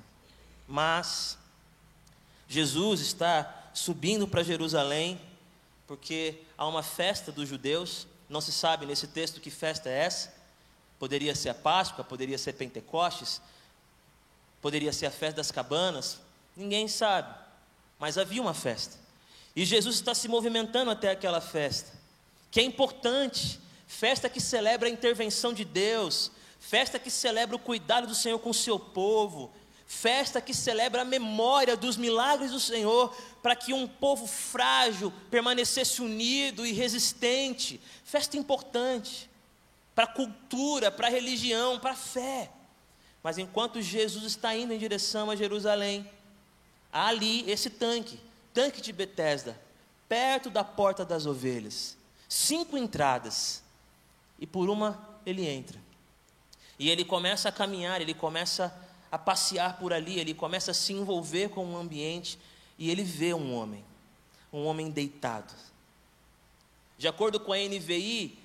Mas 0.68 1.38
Jesus 2.48 3.02
está 3.02 3.72
subindo 3.74 4.28
para 4.28 4.44
Jerusalém 4.44 5.20
porque 5.88 6.42
há 6.56 6.68
uma 6.68 6.84
festa 6.84 7.32
dos 7.32 7.50
judeus. 7.50 8.06
Não 8.30 8.42
se 8.42 8.52
sabe 8.52 8.86
nesse 8.86 9.08
texto 9.08 9.42
que 9.42 9.50
festa 9.50 9.90
é 9.90 10.04
essa. 10.04 10.34
Poderia 11.04 11.36
ser 11.36 11.50
a 11.50 11.54
Páscoa, 11.54 12.02
poderia 12.02 12.38
ser 12.38 12.54
Pentecostes, 12.54 13.42
poderia 14.62 14.94
ser 14.94 15.08
a 15.08 15.12
festa 15.12 15.36
das 15.36 15.52
cabanas. 15.52 16.22
Ninguém 16.56 16.88
sabe. 16.88 17.36
Mas 18.00 18.18
havia 18.18 18.42
uma 18.42 18.54
festa. 18.54 18.98
E 19.54 19.66
Jesus 19.66 19.96
está 19.96 20.16
se 20.16 20.30
movimentando 20.30 20.90
até 20.90 21.12
aquela 21.12 21.42
festa, 21.42 21.92
que 22.50 22.62
é 22.62 22.64
importante, 22.64 23.60
festa 23.86 24.30
que 24.30 24.40
celebra 24.40 24.88
a 24.88 24.92
intervenção 24.92 25.52
de 25.52 25.66
Deus, 25.66 26.32
festa 26.58 26.98
que 26.98 27.12
celebra 27.12 27.58
o 27.58 27.60
cuidado 27.60 28.08
do 28.08 28.16
Senhor 28.16 28.40
com 28.40 28.52
o 28.52 28.54
seu 28.54 28.80
povo, 28.80 29.52
festa 29.86 30.40
que 30.40 30.54
celebra 30.54 31.02
a 31.02 31.06
memória 31.06 31.76
dos 31.76 31.98
milagres 31.98 32.52
do 32.52 32.62
Senhor, 32.62 33.14
para 33.42 33.58
que 33.58 33.74
um 33.74 33.90
povo 33.90 34.26
frágil 34.26 35.12
permanecesse 35.30 36.02
unido 36.02 36.66
e 36.66 36.72
resistente. 36.72 37.78
Festa 38.06 38.38
importante 38.38 39.33
para 39.96 40.06
a 40.06 40.08
cultura, 40.08 40.92
para 40.92 41.08
a 41.08 41.10
religião, 41.10 41.80
para 41.80 41.92
a 41.92 41.96
fé. 41.96 42.52
Mas 43.22 43.38
enquanto 43.38 43.82
Jesus 43.82 44.24
está 44.24 44.56
indo 44.56 44.74
em 44.74 44.78
direção 44.78 45.30
a 45.30 45.36
Jerusalém, 45.36 46.10
há 46.92 47.08
ali 47.08 47.50
esse 47.50 47.70
tanque, 47.70 48.20
tanque 48.54 48.82
de 48.82 48.92
Betesda, 48.92 49.60
perto 50.10 50.50
da 50.50 50.64
porta 50.64 51.06
das 51.06 51.26
ovelhas. 51.26 51.96
Cinco 52.28 52.78
entradas. 52.78 53.64
E 54.40 54.46
por 54.46 54.70
uma 54.70 55.10
ele 55.26 55.48
entra. 55.48 55.80
E 56.78 56.90
ele 56.90 57.06
começa 57.06 57.50
a 57.50 57.52
caminhar, 57.52 58.02
ele 58.02 58.14
começa 58.14 58.76
a 59.12 59.18
passear 59.18 59.78
por 59.78 59.94
ali, 59.94 60.20
ele 60.20 60.34
começa 60.34 60.72
a 60.72 60.74
se 60.74 60.92
envolver 60.92 61.50
com 61.50 61.66
o 61.66 61.78
ambiente 61.78 62.38
e 62.78 62.90
ele 62.90 63.04
vê 63.04 63.34
um 63.34 63.54
homem, 63.54 63.86
um 64.52 64.66
homem 64.66 64.90
deitado. 64.90 65.54
De 66.98 67.08
acordo 67.08 67.40
com 67.40 67.54
a 67.54 67.58
NVI, 67.58 68.38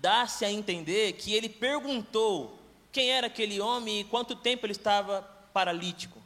dá-se 0.00 0.44
a 0.44 0.50
entender 0.50 1.14
que 1.14 1.34
ele 1.34 1.48
perguntou 1.48 2.58
quem 2.92 3.10
era 3.10 3.26
aquele 3.26 3.60
homem 3.60 4.00
e 4.00 4.04
quanto 4.04 4.34
tempo 4.34 4.66
ele 4.66 4.72
estava 4.72 5.22
paralítico. 5.52 6.18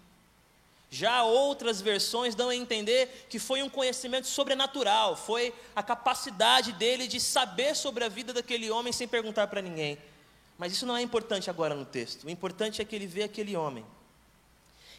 Já 0.91 1.25
outras 1.25 1.81
versões 1.81 2.35
dão 2.35 2.51
a 2.51 2.55
entender 2.55 3.27
que 3.31 3.39
foi 3.39 3.63
um 3.63 3.69
conhecimento 3.69 4.27
sobrenatural, 4.27 5.17
foi 5.17 5.55
a 5.75 5.83
capacidade 5.83 6.73
dele 6.73 7.07
de 7.09 7.19
saber 7.19 7.75
sobre 7.75 8.05
a 8.05 8.09
vida 8.09 8.33
daquele 8.33 8.71
homem 8.71 8.93
sem 8.93 9.09
perguntar 9.09 9.47
para 9.47 9.63
ninguém. 9.63 9.97
Mas 10.59 10.73
isso 10.73 10.85
não 10.85 10.97
é 10.97 11.01
importante 11.01 11.49
agora 11.49 11.75
no 11.75 11.87
texto. 11.87 12.25
O 12.25 12.31
importante 12.31 12.83
é 12.83 12.85
que 12.85 12.95
ele 12.95 13.07
vê 13.07 13.23
aquele 13.23 13.57
homem. 13.57 13.87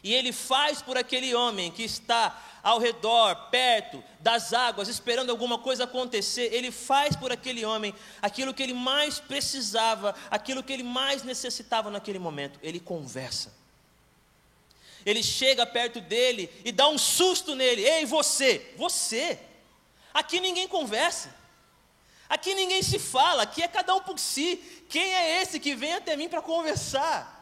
E 0.04 0.14
ele 0.14 0.32
faz 0.32 0.80
por 0.80 0.96
aquele 0.96 1.34
homem 1.34 1.72
que 1.72 1.82
está 1.82 2.40
ao 2.62 2.78
redor, 2.78 3.34
perto 3.50 4.04
das 4.20 4.52
águas, 4.52 4.86
esperando 4.86 5.30
alguma 5.30 5.58
coisa 5.58 5.84
acontecer. 5.84 6.52
Ele 6.52 6.70
faz 6.70 7.16
por 7.16 7.32
aquele 7.32 7.64
homem 7.64 7.92
aquilo 8.22 8.54
que 8.54 8.62
ele 8.62 8.74
mais 8.74 9.18
precisava, 9.18 10.14
aquilo 10.30 10.62
que 10.62 10.72
ele 10.72 10.84
mais 10.84 11.24
necessitava 11.24 11.90
naquele 11.90 12.18
momento. 12.18 12.60
Ele 12.62 12.78
conversa 12.78 13.64
ele 15.04 15.22
chega 15.22 15.66
perto 15.66 16.00
dele 16.00 16.50
e 16.64 16.72
dá 16.72 16.88
um 16.88 16.98
susto 16.98 17.54
nele: 17.54 17.82
Ei, 17.82 18.06
você, 18.06 18.72
você, 18.76 19.38
aqui 20.12 20.40
ninguém 20.40 20.66
conversa, 20.66 21.34
aqui 22.28 22.54
ninguém 22.54 22.82
se 22.82 22.98
fala, 22.98 23.42
aqui 23.42 23.62
é 23.62 23.68
cada 23.68 23.94
um 23.94 24.00
por 24.00 24.18
si. 24.18 24.56
Quem 24.88 25.14
é 25.14 25.42
esse 25.42 25.60
que 25.60 25.74
vem 25.74 25.94
até 25.94 26.16
mim 26.16 26.28
para 26.28 26.40
conversar? 26.40 27.33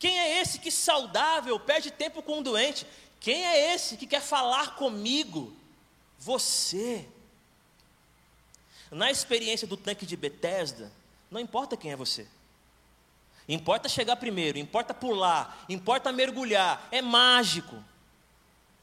Quem 0.00 0.18
é 0.18 0.40
esse 0.40 0.58
que 0.58 0.70
saudável 0.70 1.60
perde 1.60 1.90
tempo 1.90 2.22
com 2.22 2.38
um 2.38 2.42
doente? 2.42 2.86
Quem 3.20 3.46
é 3.46 3.74
esse 3.74 3.98
que 3.98 4.06
quer 4.06 4.22
falar 4.22 4.74
comigo? 4.74 5.54
Você. 6.18 7.06
Na 8.90 9.10
experiência 9.10 9.68
do 9.68 9.76
tanque 9.76 10.06
de 10.06 10.16
Bethesda, 10.16 10.90
não 11.30 11.38
importa 11.38 11.76
quem 11.76 11.92
é 11.92 11.96
você. 11.96 12.26
Importa 13.46 13.90
chegar 13.90 14.16
primeiro, 14.16 14.58
importa 14.58 14.94
pular, 14.94 15.66
importa 15.68 16.10
mergulhar. 16.10 16.88
É 16.90 17.02
mágico. 17.02 17.84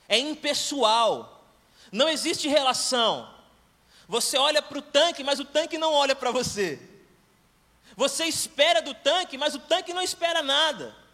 É 0.08 0.20
impessoal. 0.20 1.44
Não 1.92 2.08
existe 2.08 2.48
relação. 2.48 3.34
Você 4.08 4.38
olha 4.38 4.62
para 4.62 4.78
o 4.78 4.84
tanque, 4.84 5.24
mas 5.24 5.40
o 5.40 5.46
tanque 5.46 5.80
não 5.80 5.94
olha 5.94 6.16
para 6.16 6.30
você. 6.30 6.80
Você 7.96 8.26
espera 8.26 8.84
do 8.84 8.94
tanque, 8.94 9.36
mas 9.36 9.56
o 9.56 9.60
tanque 9.60 9.96
não 9.96 10.02
espera 10.04 10.44
nada. 10.44 11.07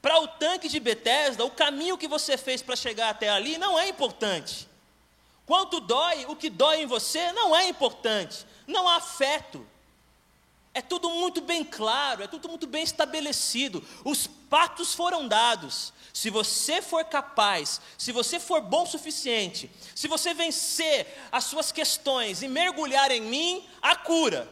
Para 0.00 0.20
o 0.20 0.28
tanque 0.28 0.68
de 0.68 0.78
Bethesda, 0.78 1.44
o 1.44 1.50
caminho 1.50 1.98
que 1.98 2.06
você 2.06 2.36
fez 2.36 2.62
para 2.62 2.76
chegar 2.76 3.10
até 3.10 3.28
ali 3.28 3.58
não 3.58 3.78
é 3.78 3.88
importante. 3.88 4.68
Quanto 5.44 5.80
dói, 5.80 6.26
o 6.26 6.34
que 6.34 6.50
dói 6.50 6.82
em 6.82 6.86
você 6.86 7.32
não 7.32 7.54
é 7.54 7.68
importante, 7.68 8.44
não 8.66 8.88
há 8.88 8.96
afeto. 8.96 9.66
É 10.74 10.82
tudo 10.82 11.08
muito 11.08 11.40
bem 11.40 11.64
claro, 11.64 12.22
é 12.22 12.26
tudo 12.26 12.48
muito 12.48 12.66
bem 12.66 12.82
estabelecido. 12.82 13.82
Os 14.04 14.26
patos 14.26 14.92
foram 14.92 15.26
dados. 15.26 15.92
Se 16.12 16.28
você 16.30 16.82
for 16.82 17.04
capaz, 17.04 17.80
se 17.96 18.12
você 18.12 18.38
for 18.38 18.60
bom 18.60 18.82
o 18.82 18.86
suficiente, 18.86 19.70
se 19.94 20.08
você 20.08 20.34
vencer 20.34 21.06
as 21.32 21.44
suas 21.44 21.72
questões 21.72 22.42
e 22.42 22.48
mergulhar 22.48 23.10
em 23.10 23.20
mim, 23.20 23.66
a 23.80 23.96
cura. 23.96 24.50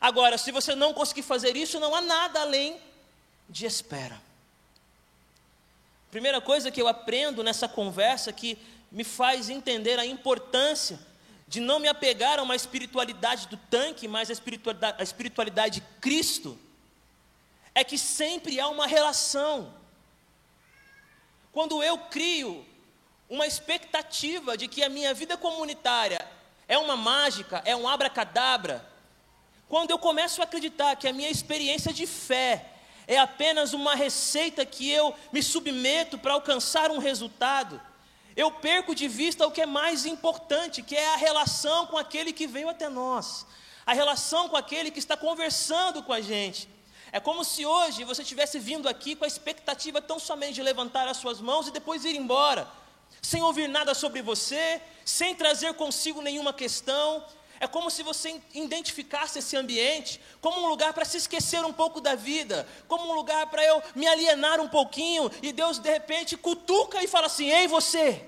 Agora, 0.00 0.38
se 0.38 0.52
você 0.52 0.74
não 0.74 0.94
conseguir 0.94 1.22
fazer 1.22 1.56
isso, 1.56 1.80
não 1.80 1.94
há 1.94 2.00
nada 2.00 2.40
além 2.40 2.80
de 3.48 3.66
espera. 3.66 4.25
Primeira 6.10 6.40
coisa 6.40 6.70
que 6.70 6.80
eu 6.80 6.88
aprendo 6.88 7.42
nessa 7.42 7.68
conversa 7.68 8.32
que 8.32 8.58
me 8.90 9.04
faz 9.04 9.50
entender 9.50 9.98
a 9.98 10.06
importância 10.06 10.98
de 11.48 11.60
não 11.60 11.78
me 11.78 11.88
apegar 11.88 12.38
a 12.38 12.42
uma 12.42 12.56
espiritualidade 12.56 13.46
do 13.48 13.56
tanque, 13.56 14.08
mas 14.08 14.30
a 14.30 14.32
espiritualidade, 15.02 15.80
de 15.80 15.86
Cristo, 16.00 16.58
é 17.74 17.84
que 17.84 17.96
sempre 17.96 18.58
há 18.58 18.68
uma 18.68 18.86
relação. 18.86 19.72
Quando 21.52 21.82
eu 21.82 21.98
crio 21.98 22.66
uma 23.28 23.46
expectativa 23.46 24.56
de 24.56 24.68
que 24.68 24.82
a 24.82 24.88
minha 24.88 25.12
vida 25.14 25.36
comunitária 25.36 26.26
é 26.68 26.78
uma 26.78 26.96
mágica, 26.96 27.62
é 27.64 27.76
um 27.76 27.86
abracadabra, 27.86 28.84
quando 29.68 29.90
eu 29.90 29.98
começo 29.98 30.40
a 30.40 30.44
acreditar 30.44 30.96
que 30.96 31.08
a 31.08 31.12
minha 31.12 31.30
experiência 31.30 31.92
de 31.92 32.06
fé 32.06 32.75
é 33.06 33.18
apenas 33.18 33.72
uma 33.72 33.94
receita 33.94 34.66
que 34.66 34.90
eu 34.90 35.14
me 35.32 35.42
submeto 35.42 36.18
para 36.18 36.32
alcançar 36.32 36.90
um 36.90 36.98
resultado, 36.98 37.80
eu 38.36 38.50
perco 38.50 38.94
de 38.94 39.08
vista 39.08 39.46
o 39.46 39.50
que 39.50 39.62
é 39.62 39.66
mais 39.66 40.04
importante, 40.04 40.82
que 40.82 40.94
é 40.94 41.14
a 41.14 41.16
relação 41.16 41.86
com 41.86 41.96
aquele 41.96 42.32
que 42.32 42.46
veio 42.46 42.68
até 42.68 42.88
nós, 42.88 43.46
a 43.86 43.94
relação 43.94 44.48
com 44.48 44.56
aquele 44.56 44.90
que 44.90 44.98
está 44.98 45.16
conversando 45.16 46.02
com 46.02 46.12
a 46.12 46.20
gente. 46.20 46.68
É 47.12 47.20
como 47.20 47.44
se 47.44 47.64
hoje 47.64 48.04
você 48.04 48.22
tivesse 48.22 48.58
vindo 48.58 48.88
aqui 48.88 49.16
com 49.16 49.24
a 49.24 49.28
expectativa 49.28 50.02
tão 50.02 50.18
somente 50.18 50.56
de 50.56 50.62
levantar 50.62 51.08
as 51.08 51.16
suas 51.16 51.40
mãos 51.40 51.66
e 51.66 51.70
depois 51.70 52.04
ir 52.04 52.14
embora, 52.14 52.68
sem 53.22 53.40
ouvir 53.42 53.68
nada 53.68 53.94
sobre 53.94 54.20
você, 54.20 54.82
sem 55.04 55.34
trazer 55.34 55.72
consigo 55.74 56.20
nenhuma 56.20 56.52
questão. 56.52 57.24
É 57.58 57.66
como 57.66 57.90
se 57.90 58.02
você 58.02 58.40
identificasse 58.54 59.38
esse 59.38 59.56
ambiente 59.56 60.20
como 60.40 60.60
um 60.60 60.68
lugar 60.68 60.92
para 60.92 61.04
se 61.04 61.16
esquecer 61.16 61.64
um 61.64 61.72
pouco 61.72 62.00
da 62.00 62.14
vida, 62.14 62.68
como 62.86 63.10
um 63.10 63.14
lugar 63.14 63.46
para 63.46 63.64
eu 63.64 63.82
me 63.94 64.06
alienar 64.06 64.60
um 64.60 64.68
pouquinho, 64.68 65.30
e 65.42 65.52
Deus 65.52 65.78
de 65.78 65.90
repente 65.90 66.36
cutuca 66.36 67.02
e 67.02 67.08
fala 67.08 67.26
assim: 67.26 67.50
Ei, 67.50 67.66
você, 67.66 68.26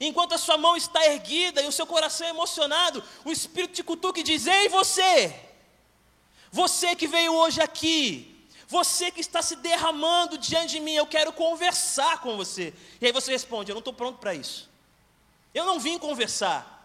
Enquanto 0.00 0.34
a 0.34 0.38
sua 0.38 0.56
mão 0.56 0.76
está 0.76 1.04
erguida 1.06 1.60
e 1.60 1.66
o 1.66 1.72
seu 1.72 1.86
coração 1.86 2.26
é 2.26 2.30
emocionado, 2.30 3.02
o 3.24 3.32
Espírito 3.32 3.74
te 3.74 3.82
cutuca 3.82 4.20
e 4.20 4.22
diz: 4.22 4.46
Ei, 4.46 4.68
você, 4.68 5.34
você 6.52 6.94
que 6.94 7.08
veio 7.08 7.34
hoje 7.34 7.60
aqui, 7.60 8.46
você 8.68 9.10
que 9.10 9.20
está 9.20 9.42
se 9.42 9.56
derramando 9.56 10.38
diante 10.38 10.72
de 10.72 10.80
mim, 10.80 10.92
eu 10.92 11.06
quero 11.06 11.32
conversar 11.32 12.20
com 12.20 12.36
você. 12.36 12.72
E 13.00 13.06
aí 13.06 13.12
você 13.12 13.32
responde: 13.32 13.70
Eu 13.70 13.74
não 13.74 13.80
estou 13.80 13.94
pronto 13.94 14.18
para 14.18 14.34
isso. 14.34 14.68
Eu 15.54 15.64
não 15.64 15.80
vim 15.80 15.98
conversar. 15.98 16.77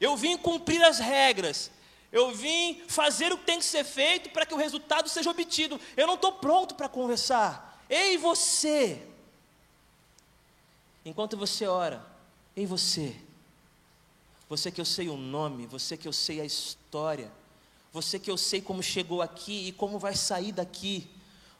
Eu 0.00 0.16
vim 0.16 0.36
cumprir 0.36 0.82
as 0.82 0.98
regras. 0.98 1.70
Eu 2.10 2.34
vim 2.34 2.82
fazer 2.88 3.32
o 3.32 3.38
que 3.38 3.44
tem 3.44 3.58
que 3.58 3.64
ser 3.64 3.84
feito 3.84 4.30
para 4.30 4.46
que 4.46 4.54
o 4.54 4.56
resultado 4.56 5.08
seja 5.08 5.30
obtido. 5.30 5.80
Eu 5.96 6.06
não 6.06 6.14
estou 6.14 6.32
pronto 6.32 6.74
para 6.74 6.88
conversar. 6.88 7.84
Ei, 7.88 8.16
você. 8.16 9.06
Enquanto 11.04 11.36
você 11.36 11.66
ora, 11.66 12.04
em 12.56 12.66
você. 12.66 13.16
Você 14.48 14.70
que 14.70 14.80
eu 14.80 14.84
sei 14.84 15.08
o 15.08 15.16
nome, 15.16 15.66
você 15.66 15.96
que 15.96 16.08
eu 16.08 16.12
sei 16.12 16.40
a 16.40 16.44
história, 16.44 17.30
você 17.92 18.18
que 18.18 18.30
eu 18.30 18.36
sei 18.36 18.62
como 18.62 18.82
chegou 18.82 19.20
aqui 19.20 19.68
e 19.68 19.72
como 19.72 19.98
vai 19.98 20.14
sair 20.14 20.52
daqui. 20.52 21.08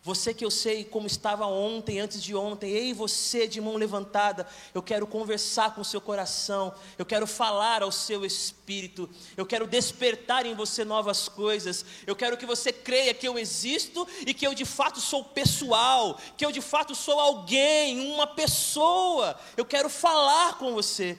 Você 0.09 0.33
que 0.33 0.43
eu 0.43 0.51
sei 0.51 0.87
como 0.87 1.07
estava 1.07 1.45
ontem, 1.45 2.01
antes 2.01 2.23
de 2.23 2.35
ontem, 2.35 2.71
ei 2.71 2.95
você 2.95 3.47
de 3.47 3.61
mão 3.61 3.77
levantada, 3.77 4.47
eu 4.73 4.83
quero 4.83 5.07
conversar 5.07 5.75
com 5.75 5.83
o 5.83 5.85
seu 5.85 6.01
coração, 6.01 6.75
eu 6.97 7.05
quero 7.05 7.27
falar 7.27 7.83
ao 7.83 7.93
seu 7.93 8.25
espírito, 8.25 9.07
eu 9.37 9.45
quero 9.45 9.67
despertar 9.67 10.47
em 10.47 10.55
você 10.55 10.83
novas 10.83 11.29
coisas, 11.29 11.85
eu 12.07 12.17
quero 12.17 12.39
que 12.39 12.47
você 12.47 12.73
creia 12.73 13.13
que 13.13 13.29
eu 13.29 13.39
existo 13.39 14.09
e 14.27 14.33
que 14.33 14.47
eu 14.47 14.55
de 14.55 14.65
fato 14.65 14.99
sou 14.99 15.23
pessoal, 15.23 16.19
que 16.39 16.47
eu 16.47 16.51
de 16.51 16.63
fato 16.63 16.95
sou 16.95 17.21
alguém, 17.21 18.01
uma 18.01 18.27
pessoa, 18.27 19.39
eu 19.59 19.65
quero 19.67 19.91
falar 19.91 20.57
com 20.57 20.73
você. 20.73 21.19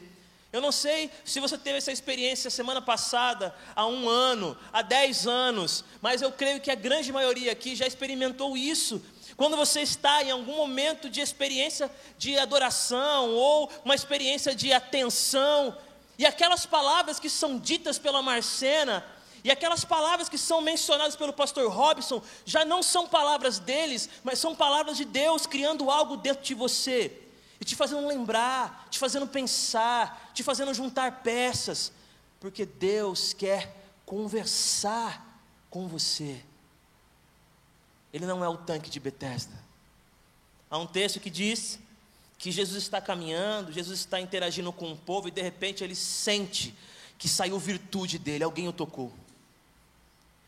Eu 0.52 0.62
não 0.62 0.72
sei 0.72 1.12
se 1.24 1.40
você 1.40 1.60
teve 1.60 1.78
essa 1.78 1.92
experiência 1.92 2.50
semana 2.50 2.82
passada, 2.82 3.56
há 3.76 3.86
um 3.86 4.10
ano, 4.10 4.58
há 4.74 4.82
dez 4.82 5.28
anos, 5.28 5.86
mas 6.02 6.24
eu 6.24 6.32
creio 6.32 6.60
que 6.60 6.72
a 6.72 6.76
grande 6.76 7.14
maioria 7.14 7.52
aqui 7.52 7.76
já 7.76 7.86
experimentou 7.86 8.58
isso. 8.58 9.00
Quando 9.38 9.56
você 9.56 9.82
está 9.82 10.24
em 10.24 10.32
algum 10.32 10.56
momento 10.58 11.08
de 11.08 11.22
experiência 11.22 11.90
de 12.18 12.36
adoração 12.36 13.30
ou 13.30 13.72
uma 13.86 13.94
experiência 13.94 14.56
de 14.56 14.74
atenção, 14.74 15.78
e 16.18 16.26
aquelas 16.26 16.66
palavras 16.66 17.20
que 17.20 17.30
são 17.30 17.60
ditas 17.60 18.00
pela 18.00 18.24
Marcena, 18.24 19.06
e 19.44 19.52
aquelas 19.52 19.86
palavras 19.86 20.28
que 20.28 20.38
são 20.38 20.62
mencionadas 20.62 21.16
pelo 21.16 21.32
pastor 21.32 21.72
Robson, 21.72 22.24
já 22.44 22.66
não 22.66 22.82
são 22.82 23.08
palavras 23.08 23.60
deles, 23.60 24.10
mas 24.24 24.40
são 24.40 24.56
palavras 24.56 24.98
de 24.98 25.06
Deus 25.06 25.46
criando 25.46 25.92
algo 25.92 26.18
dentro 26.18 26.44
de 26.44 26.56
você 26.56 27.29
e 27.60 27.66
te 27.66 27.76
fazendo 27.76 28.08
lembrar, 28.08 28.88
te 28.90 28.98
fazendo 28.98 29.28
pensar, 29.28 30.32
te 30.34 30.44
fazendo 30.44 30.74
juntar 30.74 31.22
peças, 31.24 31.92
porque 32.40 32.66
Deus 32.66 33.34
quer 33.34 33.76
conversar 34.06 35.42
com 35.70 35.88
você. 35.88 36.44
Ele 38.14 38.26
não 38.26 38.44
é 38.44 38.48
o 38.48 38.58
tanque 38.58 38.90
de 38.90 39.00
Betesda. 39.00 39.54
Há 40.70 40.78
um 40.78 40.88
texto 40.88 41.20
que 41.20 41.30
diz 41.30 41.80
que 42.38 42.52
Jesus 42.52 42.84
está 42.84 43.02
caminhando, 43.02 43.72
Jesus 43.72 44.00
está 44.00 44.20
interagindo 44.20 44.72
com 44.72 44.94
o 44.94 44.98
povo 44.98 45.28
e 45.28 45.32
de 45.32 45.42
repente 45.42 45.84
ele 45.84 45.96
sente 45.96 46.74
que 47.18 47.28
saiu 47.28 47.60
virtude 47.60 48.18
dele, 48.18 48.46
alguém 48.46 48.68
o 48.68 48.74
tocou. 48.74 49.12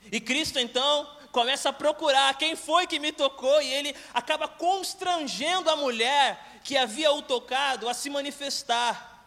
E 0.10 0.20
Cristo 0.22 0.58
então 0.58 1.08
começa 1.32 1.70
a 1.70 1.74
procurar 1.74 2.38
quem 2.38 2.56
foi 2.56 2.88
que 2.88 3.00
me 3.00 3.12
tocou, 3.12 3.62
e 3.62 3.74
ele 3.74 3.96
acaba 4.14 4.48
constrangendo 4.48 5.70
a 5.70 5.76
mulher 5.76 6.51
que 6.64 6.78
havia 6.78 7.12
o 7.12 7.22
tocado 7.22 7.90
a 7.90 7.94
se 7.94 8.10
manifestar. 8.10 9.26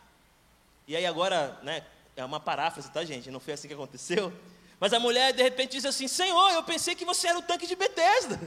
E 0.86 0.96
aí 0.96 1.06
agora, 1.06 1.58
né, 1.62 1.84
é 2.16 2.24
uma 2.24 2.40
paráfrase, 2.40 2.90
tá 2.90 3.04
gente? 3.04 3.30
Não 3.30 3.40
foi 3.40 3.54
assim 3.54 3.68
que 3.68 3.74
aconteceu. 3.74 4.32
Mas 4.78 4.92
a 4.92 5.00
mulher 5.00 5.32
de 5.32 5.42
repente 5.42 5.72
diz 5.72 5.84
assim: 5.84 6.08
Senhor, 6.08 6.50
eu 6.52 6.62
pensei 6.62 6.94
que 6.94 7.04
você 7.04 7.28
era 7.28 7.38
o 7.38 7.42
tanque 7.42 7.66
de 7.66 7.76
Betesda. 7.76 8.40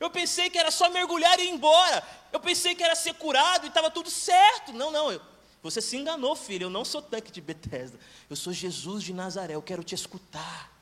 Eu 0.00 0.10
pensei 0.10 0.48
que 0.48 0.58
era 0.58 0.70
só 0.70 0.88
mergulhar 0.90 1.38
e 1.40 1.44
ir 1.44 1.50
embora. 1.50 2.06
Eu 2.32 2.38
pensei 2.38 2.74
que 2.74 2.82
era 2.82 2.94
ser 2.94 3.14
curado 3.14 3.64
e 3.64 3.68
estava 3.68 3.90
tudo 3.90 4.08
certo. 4.10 4.72
Não, 4.72 4.90
não. 4.90 5.10
Eu, 5.10 5.20
você 5.62 5.80
se 5.80 5.96
enganou, 5.96 6.36
filho. 6.36 6.64
Eu 6.64 6.70
não 6.70 6.84
sou 6.84 7.02
tanque 7.02 7.32
de 7.32 7.40
Betesda. 7.40 7.98
Eu 8.30 8.36
sou 8.36 8.52
Jesus 8.52 9.02
de 9.02 9.12
Nazaré. 9.12 9.54
Eu 9.54 9.62
quero 9.62 9.82
te 9.82 9.94
escutar. 9.94 10.72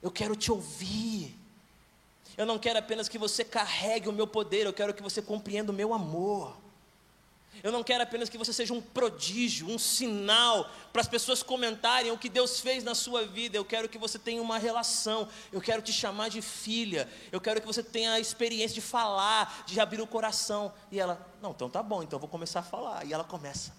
Eu 0.00 0.10
quero 0.10 0.36
te 0.36 0.52
ouvir. 0.52 1.36
Eu 2.36 2.46
não 2.46 2.58
quero 2.58 2.78
apenas 2.78 3.08
que 3.08 3.18
você 3.18 3.44
carregue 3.44 4.08
o 4.08 4.12
meu 4.12 4.26
poder, 4.26 4.66
eu 4.66 4.72
quero 4.72 4.94
que 4.94 5.02
você 5.02 5.20
compreenda 5.20 5.72
o 5.72 5.74
meu 5.74 5.92
amor. 5.92 6.56
Eu 7.62 7.72
não 7.72 7.82
quero 7.82 8.02
apenas 8.02 8.28
que 8.28 8.38
você 8.38 8.52
seja 8.52 8.72
um 8.72 8.80
prodígio, 8.80 9.68
um 9.68 9.78
sinal 9.78 10.70
para 10.92 11.02
as 11.02 11.08
pessoas 11.08 11.42
comentarem 11.42 12.10
o 12.10 12.16
que 12.16 12.28
Deus 12.28 12.60
fez 12.60 12.82
na 12.82 12.94
sua 12.94 13.26
vida. 13.26 13.56
Eu 13.56 13.64
quero 13.64 13.88
que 13.88 13.98
você 13.98 14.18
tenha 14.18 14.40
uma 14.40 14.56
relação. 14.56 15.28
Eu 15.52 15.60
quero 15.60 15.82
te 15.82 15.92
chamar 15.92 16.30
de 16.30 16.40
filha. 16.40 17.08
Eu 17.30 17.40
quero 17.40 17.60
que 17.60 17.66
você 17.66 17.82
tenha 17.82 18.12
a 18.12 18.20
experiência 18.20 18.74
de 18.74 18.80
falar, 18.80 19.64
de 19.66 19.78
abrir 19.78 20.00
o 20.00 20.06
coração. 20.06 20.72
E 20.90 20.98
ela, 20.98 21.20
não, 21.42 21.50
então 21.50 21.68
tá 21.68 21.82
bom, 21.82 22.02
então 22.02 22.16
eu 22.16 22.20
vou 22.20 22.30
começar 22.30 22.60
a 22.60 22.62
falar. 22.62 23.04
E 23.04 23.12
ela 23.12 23.24
começa. 23.24 23.74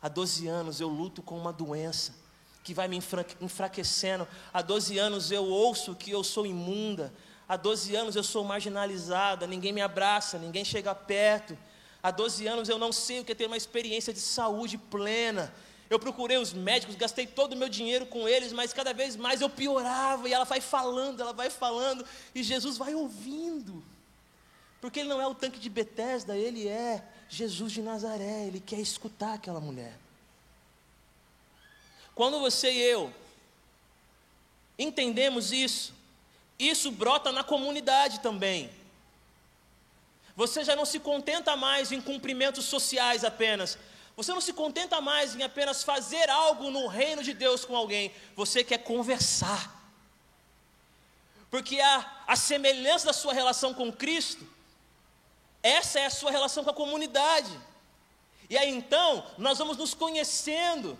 Há 0.00 0.08
12 0.08 0.46
anos 0.46 0.80
eu 0.80 0.88
luto 0.88 1.22
com 1.22 1.36
uma 1.36 1.52
doença 1.52 2.21
que 2.62 2.72
vai 2.72 2.88
me 2.88 3.00
enfraquecendo. 3.40 4.26
Há 4.52 4.62
12 4.62 4.98
anos 4.98 5.30
eu 5.30 5.44
ouço 5.44 5.94
que 5.94 6.10
eu 6.10 6.22
sou 6.22 6.46
imunda. 6.46 7.12
Há 7.48 7.56
12 7.56 7.94
anos 7.94 8.16
eu 8.16 8.22
sou 8.22 8.44
marginalizada, 8.44 9.46
ninguém 9.46 9.72
me 9.72 9.80
abraça, 9.80 10.38
ninguém 10.38 10.64
chega 10.64 10.94
perto. 10.94 11.58
Há 12.02 12.10
12 12.10 12.46
anos 12.46 12.68
eu 12.68 12.78
não 12.78 12.92
sei 12.92 13.20
o 13.20 13.24
que 13.24 13.32
é 13.32 13.34
ter 13.34 13.46
uma 13.46 13.56
experiência 13.56 14.12
de 14.12 14.20
saúde 14.20 14.78
plena. 14.78 15.52
Eu 15.90 15.98
procurei 15.98 16.38
os 16.38 16.52
médicos, 16.52 16.96
gastei 16.96 17.26
todo 17.26 17.52
o 17.52 17.56
meu 17.56 17.68
dinheiro 17.68 18.06
com 18.06 18.26
eles, 18.26 18.52
mas 18.52 18.72
cada 18.72 18.94
vez 18.94 19.14
mais 19.14 19.40
eu 19.40 19.50
piorava. 19.50 20.28
E 20.28 20.32
ela 20.32 20.44
vai 20.44 20.60
falando, 20.60 21.20
ela 21.20 21.32
vai 21.32 21.50
falando, 21.50 22.04
e 22.34 22.42
Jesus 22.42 22.78
vai 22.78 22.94
ouvindo. 22.94 23.84
Porque 24.80 25.00
ele 25.00 25.08
não 25.08 25.20
é 25.20 25.26
o 25.26 25.34
tanque 25.34 25.60
de 25.60 25.68
Betesda, 25.68 26.36
ele 26.36 26.66
é 26.66 27.04
Jesus 27.28 27.72
de 27.72 27.82
Nazaré, 27.82 28.46
ele 28.46 28.60
quer 28.60 28.80
escutar 28.80 29.34
aquela 29.34 29.60
mulher. 29.60 30.01
Quando 32.14 32.40
você 32.40 32.70
e 32.70 32.80
eu 32.80 33.12
entendemos 34.78 35.52
isso, 35.52 35.92
isso 36.58 36.90
brota 36.90 37.32
na 37.32 37.44
comunidade 37.44 38.20
também. 38.20 38.70
Você 40.34 40.64
já 40.64 40.74
não 40.74 40.84
se 40.84 40.98
contenta 40.98 41.56
mais 41.56 41.92
em 41.92 42.00
cumprimentos 42.00 42.64
sociais 42.64 43.24
apenas. 43.24 43.78
Você 44.16 44.32
não 44.32 44.40
se 44.40 44.52
contenta 44.52 45.00
mais 45.00 45.34
em 45.34 45.42
apenas 45.42 45.82
fazer 45.82 46.28
algo 46.28 46.70
no 46.70 46.86
reino 46.86 47.22
de 47.22 47.32
Deus 47.32 47.64
com 47.64 47.76
alguém. 47.76 48.12
Você 48.36 48.62
quer 48.62 48.78
conversar. 48.78 49.80
Porque 51.50 51.80
a, 51.80 52.24
a 52.26 52.36
semelhança 52.36 53.06
da 53.06 53.12
sua 53.12 53.32
relação 53.32 53.74
com 53.74 53.92
Cristo, 53.92 54.46
essa 55.62 56.00
é 56.00 56.06
a 56.06 56.10
sua 56.10 56.30
relação 56.30 56.64
com 56.64 56.70
a 56.70 56.74
comunidade. 56.74 57.50
E 58.48 58.56
aí 58.56 58.70
então, 58.70 59.24
nós 59.36 59.58
vamos 59.58 59.76
nos 59.76 59.94
conhecendo. 59.94 60.98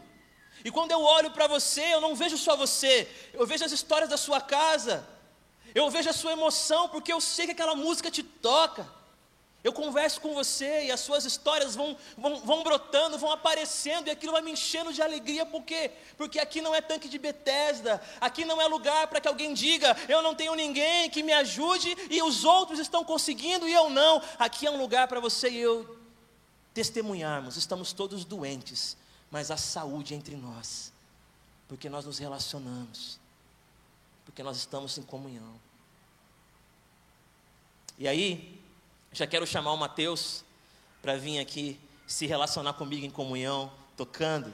E 0.64 0.70
quando 0.70 0.92
eu 0.92 1.02
olho 1.02 1.30
para 1.30 1.46
você, 1.46 1.82
eu 1.94 2.00
não 2.00 2.14
vejo 2.14 2.38
só 2.38 2.56
você, 2.56 3.08
eu 3.32 3.46
vejo 3.46 3.64
as 3.64 3.72
histórias 3.72 4.08
da 4.08 4.16
sua 4.16 4.40
casa, 4.40 5.06
eu 5.74 5.90
vejo 5.90 6.08
a 6.08 6.12
sua 6.12 6.32
emoção, 6.32 6.88
porque 6.88 7.12
eu 7.12 7.20
sei 7.20 7.46
que 7.46 7.52
aquela 7.52 7.74
música 7.74 8.10
te 8.10 8.22
toca. 8.22 8.86
Eu 9.64 9.72
converso 9.72 10.20
com 10.20 10.34
você 10.34 10.86
e 10.86 10.90
as 10.90 10.98
suas 10.98 11.24
histórias 11.24 11.76
vão, 11.76 11.96
vão, 12.18 12.36
vão 12.40 12.62
brotando, 12.64 13.16
vão 13.16 13.30
aparecendo, 13.30 14.08
e 14.08 14.10
aquilo 14.10 14.32
vai 14.32 14.42
me 14.42 14.50
enchendo 14.50 14.92
de 14.92 15.00
alegria, 15.00 15.46
por 15.46 15.62
quê? 15.62 15.92
Porque 16.16 16.40
aqui 16.40 16.60
não 16.60 16.74
é 16.74 16.80
tanque 16.80 17.08
de 17.08 17.16
Betesda, 17.16 18.02
aqui 18.20 18.44
não 18.44 18.60
é 18.60 18.66
lugar 18.66 19.06
para 19.06 19.20
que 19.20 19.28
alguém 19.28 19.54
diga, 19.54 19.96
eu 20.08 20.20
não 20.20 20.34
tenho 20.34 20.56
ninguém 20.56 21.08
que 21.08 21.22
me 21.22 21.32
ajude 21.32 21.96
e 22.10 22.20
os 22.22 22.44
outros 22.44 22.80
estão 22.80 23.04
conseguindo 23.04 23.68
e 23.68 23.72
eu 23.72 23.88
não. 23.88 24.20
Aqui 24.36 24.66
é 24.66 24.70
um 24.70 24.78
lugar 24.78 25.06
para 25.06 25.20
você 25.20 25.48
e 25.48 25.58
eu 25.58 25.96
testemunharmos, 26.74 27.56
estamos 27.56 27.92
todos 27.92 28.24
doentes, 28.24 28.96
mas 29.32 29.50
há 29.50 29.56
saúde 29.56 30.14
entre 30.14 30.36
nós, 30.36 30.92
porque 31.66 31.88
nós 31.88 32.04
nos 32.04 32.18
relacionamos, 32.18 33.18
porque 34.26 34.42
nós 34.42 34.58
estamos 34.58 34.98
em 34.98 35.02
comunhão. 35.02 35.58
E 37.98 38.06
aí, 38.06 38.60
já 39.10 39.26
quero 39.26 39.46
chamar 39.46 39.72
o 39.72 39.76
Mateus 39.78 40.44
para 41.00 41.16
vir 41.16 41.38
aqui 41.38 41.80
se 42.06 42.26
relacionar 42.26 42.74
comigo 42.74 43.06
em 43.06 43.10
comunhão, 43.10 43.72
tocando. 43.96 44.52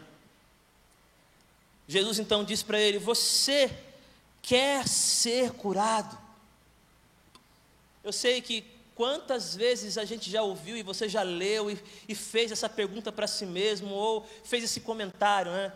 Jesus 1.89 2.21
então 2.21 2.45
diz 2.45 2.63
para 2.63 2.81
ele: 2.81 2.99
Você 2.99 3.77
quer 4.41 4.87
ser 4.87 5.51
curado? 5.55 6.17
Eu 8.05 8.13
sei 8.13 8.41
que 8.41 8.65
quantas 8.99 9.55
vezes 9.55 9.97
a 9.97 10.05
gente 10.05 10.29
já 10.29 10.43
ouviu 10.43 10.77
e 10.77 10.83
você 10.83 11.09
já 11.09 11.23
leu 11.23 11.71
e, 11.71 11.79
e 12.09 12.17
fez 12.17 12.51
essa 12.51 12.69
pergunta 12.69 13.13
para 13.13 13.29
si 13.29 13.47
mesmo, 13.47 13.95
ou 13.95 14.27
fez 14.43 14.65
esse 14.65 14.81
comentário, 14.81 15.53
né? 15.53 15.73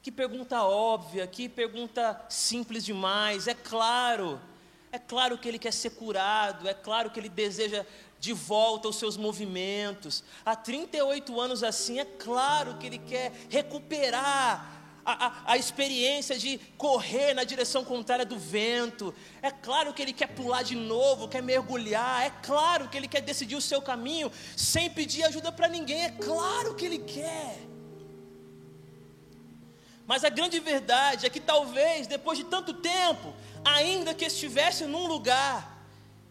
Que 0.00 0.12
pergunta 0.12 0.62
óbvia, 0.62 1.26
que 1.26 1.48
pergunta 1.48 2.24
simples 2.28 2.84
demais. 2.84 3.48
É 3.48 3.54
claro 3.54 4.40
é 4.90 4.98
claro 4.98 5.36
que 5.36 5.48
ele 5.48 5.58
quer 5.58 5.72
ser 5.72 5.90
curado, 5.90 6.68
é 6.68 6.72
claro 6.72 7.10
que 7.10 7.20
ele 7.20 7.28
deseja 7.28 7.84
de 8.18 8.32
volta 8.32 8.88
os 8.88 8.96
seus 8.96 9.16
movimentos. 9.16 10.24
Há 10.44 10.56
38 10.56 11.40
anos 11.40 11.62
assim, 11.62 11.98
é 11.98 12.04
claro 12.04 12.78
que 12.78 12.86
ele 12.86 12.98
quer 12.98 13.32
recuperar 13.50 14.77
a, 15.08 15.26
a, 15.26 15.52
a, 15.52 15.56
experiência 15.56 16.38
de 16.38 16.58
correr 16.76 17.32
na 17.32 17.42
direção 17.42 17.82
contrária 17.82 18.26
do 18.26 18.38
vento. 18.38 19.14
É 19.40 19.50
claro 19.50 19.94
que 19.94 20.02
ele 20.02 20.12
quer 20.12 20.26
pular 20.26 20.62
de 20.62 20.76
novo, 20.76 21.28
quer 21.28 21.42
mergulhar. 21.42 22.26
É 22.26 22.30
claro 22.42 22.88
que 22.88 22.96
ele 22.98 23.08
quer 23.08 23.22
decidir 23.22 23.56
o 23.56 23.60
seu 23.60 23.80
caminho 23.80 24.30
sem 24.54 24.90
pedir 24.90 25.24
ajuda 25.24 25.50
para 25.50 25.66
ninguém. 25.66 26.04
É 26.04 26.10
claro 26.10 26.74
que 26.74 26.84
ele 26.84 26.98
quer. 26.98 27.56
Mas 30.06 30.24
a 30.24 30.28
grande 30.28 30.60
verdade 30.60 31.24
é 31.24 31.30
que 31.30 31.40
talvez, 31.40 32.06
depois 32.06 32.36
de 32.36 32.44
tanto 32.44 32.74
tempo, 32.74 33.34
ainda 33.64 34.12
que 34.12 34.26
estivesse 34.26 34.84
num 34.84 35.06
lugar 35.06 35.77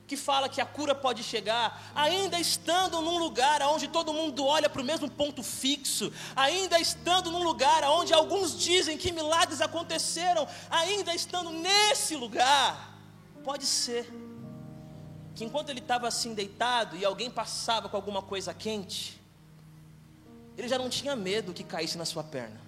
que 0.08 0.16
fala 0.16 0.48
que 0.48 0.62
a 0.62 0.66
cura 0.66 0.96
pode 0.96 1.22
chegar, 1.22 1.92
ainda 1.94 2.40
estando 2.40 3.02
num 3.02 3.18
lugar 3.18 3.62
onde 3.64 3.88
todo 3.88 4.14
mundo 4.14 4.46
olha 4.46 4.70
para 4.70 4.82
o 4.82 4.86
mesmo 4.86 5.10
ponto 5.12 5.44
fixo, 5.44 6.12
ainda 6.36 6.80
estando 6.80 7.30
num 7.30 7.44
lugar 7.44 7.84
onde 7.84 8.14
alguns 8.14 8.58
dizem 8.58 8.98
que 8.98 9.12
milagres 9.12 9.60
aconteceram, 9.60 10.48
ainda 10.70 11.14
estando 11.14 11.52
nesse 11.52 12.16
lugar, 12.16 12.98
pode 13.44 13.66
ser 13.66 14.10
que 15.36 15.44
enquanto 15.44 15.70
ele 15.70 15.80
estava 15.80 16.08
assim 16.08 16.34
deitado 16.34 16.96
e 16.96 17.06
alguém 17.06 17.30
passava 17.30 17.90
com 17.90 17.96
alguma 17.98 18.22
coisa 18.22 18.54
quente, 18.54 19.22
ele 20.58 20.68
já 20.68 20.80
não 20.80 20.90
tinha 20.90 21.16
medo 21.16 21.54
que 21.54 21.64
caísse 21.64 21.98
na 21.98 22.06
sua 22.06 22.24
perna 22.24 22.68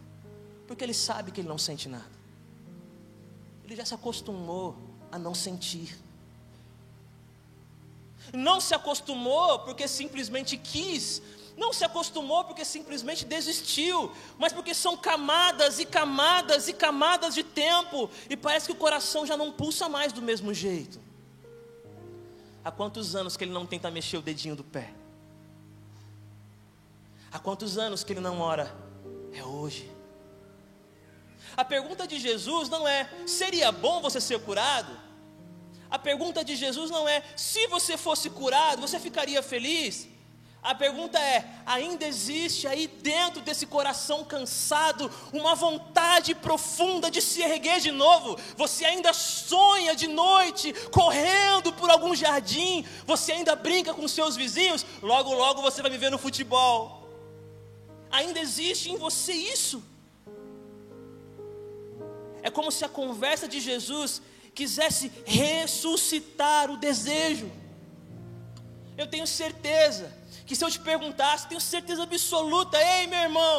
porque 0.69 0.83
ele 0.83 0.93
sabe 0.93 1.31
que 1.31 1.41
ele 1.41 1.47
não 1.47 1.57
sente 1.57 1.89
nada. 1.89 2.05
Ele 3.63 3.75
já 3.75 3.83
se 3.83 3.95
acostumou 3.95 4.77
a 5.11 5.17
não 5.17 5.33
sentir. 5.33 5.97
Não 8.33 8.59
se 8.59 8.73
acostumou 8.73 9.59
porque 9.59 9.87
simplesmente 9.87 10.57
quis, 10.57 11.21
não 11.59 11.73
se 11.73 11.83
acostumou 11.83 12.45
porque 12.45 12.63
simplesmente 12.63 13.25
desistiu, 13.25 14.11
mas 14.37 14.53
porque 14.53 14.73
são 14.73 14.95
camadas 14.95 15.77
e 15.77 15.85
camadas 15.85 16.67
e 16.67 16.73
camadas 16.73 17.35
de 17.35 17.43
tempo, 17.43 18.09
e 18.29 18.37
parece 18.37 18.67
que 18.67 18.71
o 18.71 18.75
coração 18.75 19.25
já 19.25 19.35
não 19.35 19.51
pulsa 19.51 19.89
mais 19.89 20.13
do 20.13 20.21
mesmo 20.21 20.53
jeito. 20.53 20.99
Há 22.63 22.71
quantos 22.71 23.15
anos 23.15 23.35
que 23.35 23.43
ele 23.43 23.51
não 23.51 23.65
tenta 23.65 23.91
mexer 23.91 24.17
o 24.17 24.21
dedinho 24.21 24.55
do 24.55 24.63
pé? 24.63 24.93
Há 27.31 27.39
quantos 27.39 27.77
anos 27.77 28.03
que 28.03 28.13
ele 28.13 28.19
não 28.19 28.39
ora? 28.39 28.73
É 29.33 29.43
hoje. 29.43 29.91
A 31.55 31.65
pergunta 31.65 32.07
de 32.07 32.19
Jesus 32.19 32.69
não 32.69 32.87
é: 32.87 33.09
seria 33.27 33.71
bom 33.71 34.01
você 34.01 34.21
ser 34.21 34.39
curado? 34.39 35.08
A 35.89 35.97
pergunta 35.97 36.43
de 36.43 36.55
Jesus 36.55 36.91
não 36.91 37.07
é: 37.07 37.23
se 37.35 37.67
você 37.67 37.97
fosse 37.97 38.29
curado, 38.29 38.81
você 38.81 38.99
ficaria 38.99 39.41
feliz? 39.41 40.07
A 40.61 40.75
pergunta 40.75 41.17
é: 41.17 41.45
ainda 41.65 42.05
existe 42.05 42.67
aí 42.67 42.85
dentro 42.87 43.41
desse 43.41 43.65
coração 43.65 44.23
cansado 44.25 45.09
uma 45.31 45.55
vontade 45.55 46.35
profunda 46.35 47.09
de 47.09 47.21
se 47.21 47.41
erguer 47.41 47.79
de 47.79 47.91
novo? 47.91 48.37
Você 48.57 48.85
ainda 48.85 49.13
sonha 49.13 49.95
de 49.95 50.07
noite 50.07 50.73
correndo 50.91 51.71
por 51.73 51.89
algum 51.89 52.13
jardim? 52.13 52.85
Você 53.05 53.31
ainda 53.31 53.55
brinca 53.55 53.93
com 53.93 54.07
seus 54.07 54.35
vizinhos? 54.35 54.85
Logo, 55.01 55.33
logo 55.33 55.61
você 55.61 55.81
vai 55.81 55.89
me 55.89 55.97
ver 55.97 56.11
no 56.11 56.17
futebol. 56.17 57.07
Ainda 58.11 58.39
existe 58.39 58.91
em 58.91 58.97
você 58.97 59.33
isso? 59.33 59.81
É 62.41 62.49
como 62.49 62.71
se 62.71 62.83
a 62.83 62.89
conversa 62.89 63.47
de 63.47 63.59
Jesus 63.59 64.21
quisesse 64.59 65.09
ressuscitar 65.25 66.69
o 66.69 66.75
desejo. 66.75 67.49
Eu 68.97 69.07
tenho 69.07 69.25
certeza 69.25 70.11
que 70.45 70.53
se 70.53 70.65
eu 70.65 70.69
te 70.69 70.79
perguntasse, 70.79 71.47
tenho 71.47 71.61
certeza 71.61 72.03
absoluta, 72.03 72.77
ei 72.77 73.07
meu 73.07 73.19
irmão, 73.19 73.57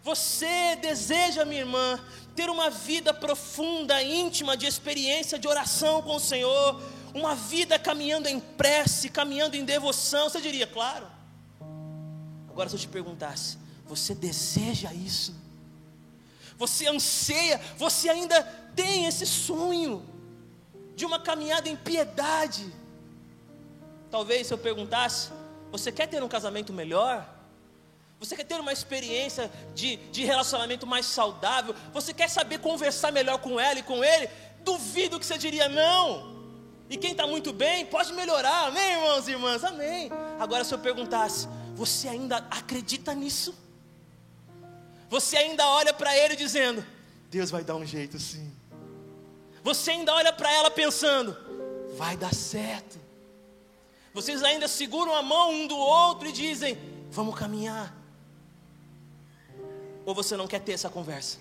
você 0.00 0.76
deseja, 0.76 1.44
minha 1.44 1.62
irmã, 1.62 1.98
ter 2.36 2.48
uma 2.48 2.70
vida 2.70 3.12
profunda, 3.12 4.00
íntima, 4.00 4.56
de 4.56 4.66
experiência 4.66 5.40
de 5.40 5.48
oração 5.48 6.02
com 6.02 6.14
o 6.14 6.20
Senhor, 6.20 6.80
uma 7.12 7.34
vida 7.34 7.76
caminhando 7.76 8.28
em 8.28 8.38
prece, 8.38 9.08
caminhando 9.08 9.56
em 9.56 9.64
devoção, 9.64 10.28
você 10.28 10.40
diria, 10.40 10.68
claro. 10.68 11.08
Agora, 12.48 12.68
se 12.68 12.76
eu 12.76 12.80
te 12.80 12.88
perguntasse, 12.88 13.58
você 13.86 14.14
deseja 14.14 14.92
isso? 14.94 15.34
você 16.58 16.88
anseia, 16.88 17.60
você 17.76 18.08
ainda 18.08 18.42
tem 18.74 19.06
esse 19.06 19.24
sonho 19.24 20.17
de 20.98 21.04
uma 21.06 21.18
caminhada 21.20 21.68
em 21.68 21.76
piedade. 21.76 22.66
Talvez 24.10 24.48
se 24.48 24.52
eu 24.52 24.58
perguntasse, 24.58 25.30
você 25.70 25.92
quer 25.92 26.08
ter 26.08 26.22
um 26.22 26.28
casamento 26.28 26.72
melhor? 26.72 27.26
Você 28.18 28.34
quer 28.34 28.44
ter 28.44 28.58
uma 28.58 28.72
experiência 28.72 29.50
de, 29.74 29.96
de 29.96 30.24
relacionamento 30.24 30.86
mais 30.86 31.06
saudável? 31.06 31.72
Você 31.92 32.12
quer 32.12 32.28
saber 32.28 32.58
conversar 32.58 33.12
melhor 33.12 33.38
com 33.38 33.60
ela 33.60 33.78
e 33.78 33.82
com 33.82 34.02
ele? 34.02 34.28
Duvido 34.64 35.20
que 35.20 35.26
você 35.26 35.38
diria 35.38 35.68
não. 35.68 36.36
E 36.90 36.96
quem 36.96 37.12
está 37.12 37.26
muito 37.26 37.52
bem 37.52 37.86
pode 37.86 38.12
melhorar, 38.12 38.66
amém, 38.66 38.94
irmãos 38.94 39.28
e 39.28 39.30
irmãs? 39.30 39.62
Amém. 39.62 40.10
Agora, 40.40 40.64
se 40.64 40.74
eu 40.74 40.78
perguntasse, 40.80 41.46
você 41.76 42.08
ainda 42.08 42.38
acredita 42.50 43.14
nisso? 43.14 43.54
você 45.08 45.36
ainda 45.36 45.66
olha 45.68 45.94
para 45.94 46.16
ele 46.16 46.34
dizendo: 46.36 46.84
Deus 47.30 47.50
vai 47.50 47.62
dar 47.62 47.76
um 47.76 47.86
jeito 47.86 48.18
sim. 48.18 48.50
Você 49.68 49.90
ainda 49.90 50.14
olha 50.14 50.32
para 50.32 50.50
ela 50.50 50.70
pensando: 50.70 51.36
vai 51.94 52.16
dar 52.16 52.34
certo. 52.34 52.98
Vocês 54.14 54.42
ainda 54.42 54.66
seguram 54.66 55.14
a 55.14 55.22
mão 55.22 55.50
um 55.50 55.66
do 55.66 55.76
outro 55.76 56.26
e 56.26 56.32
dizem: 56.32 56.78
vamos 57.10 57.38
caminhar. 57.38 57.94
Ou 60.06 60.14
você 60.14 60.38
não 60.38 60.46
quer 60.46 60.60
ter 60.60 60.72
essa 60.72 60.88
conversa? 60.88 61.36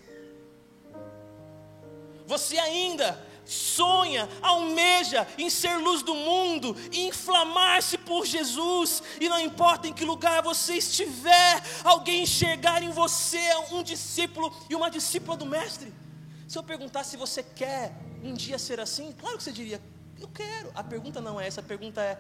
Você 2.26 2.60
ainda 2.60 3.26
sonha, 3.46 4.28
almeja 4.42 5.26
em 5.38 5.50
ser 5.50 5.78
luz 5.78 6.04
do 6.04 6.14
mundo, 6.14 6.76
inflamar-se 6.92 7.98
por 7.98 8.26
Jesus, 8.26 9.02
e 9.22 9.30
não 9.30 9.40
importa 9.40 9.88
em 9.88 9.94
que 9.94 10.04
lugar 10.04 10.44
você 10.44 10.74
estiver, 10.74 11.64
alguém 11.82 12.24
enxergar 12.24 12.84
em 12.84 12.90
você 12.90 13.40
um 13.72 13.82
discípulo 13.82 14.54
e 14.70 14.76
uma 14.76 14.92
discípula 14.92 15.38
do 15.38 15.46
Mestre. 15.46 15.94
Se 16.48 16.58
eu 16.58 16.64
perguntar 16.64 17.04
se 17.04 17.18
você 17.18 17.44
quer 17.44 17.94
um 18.24 18.34
dia 18.34 18.58
ser 18.58 18.80
assim, 18.80 19.12
claro 19.12 19.38
que 19.38 19.44
você 19.44 19.52
diria, 19.52 19.82
eu 20.20 20.28
quero. 20.30 20.72
A 20.74 20.84
pergunta 20.84 21.20
não 21.20 21.40
é 21.40 21.48
essa, 21.48 21.60
a 21.60 21.64
pergunta 21.64 22.02
é: 22.02 22.18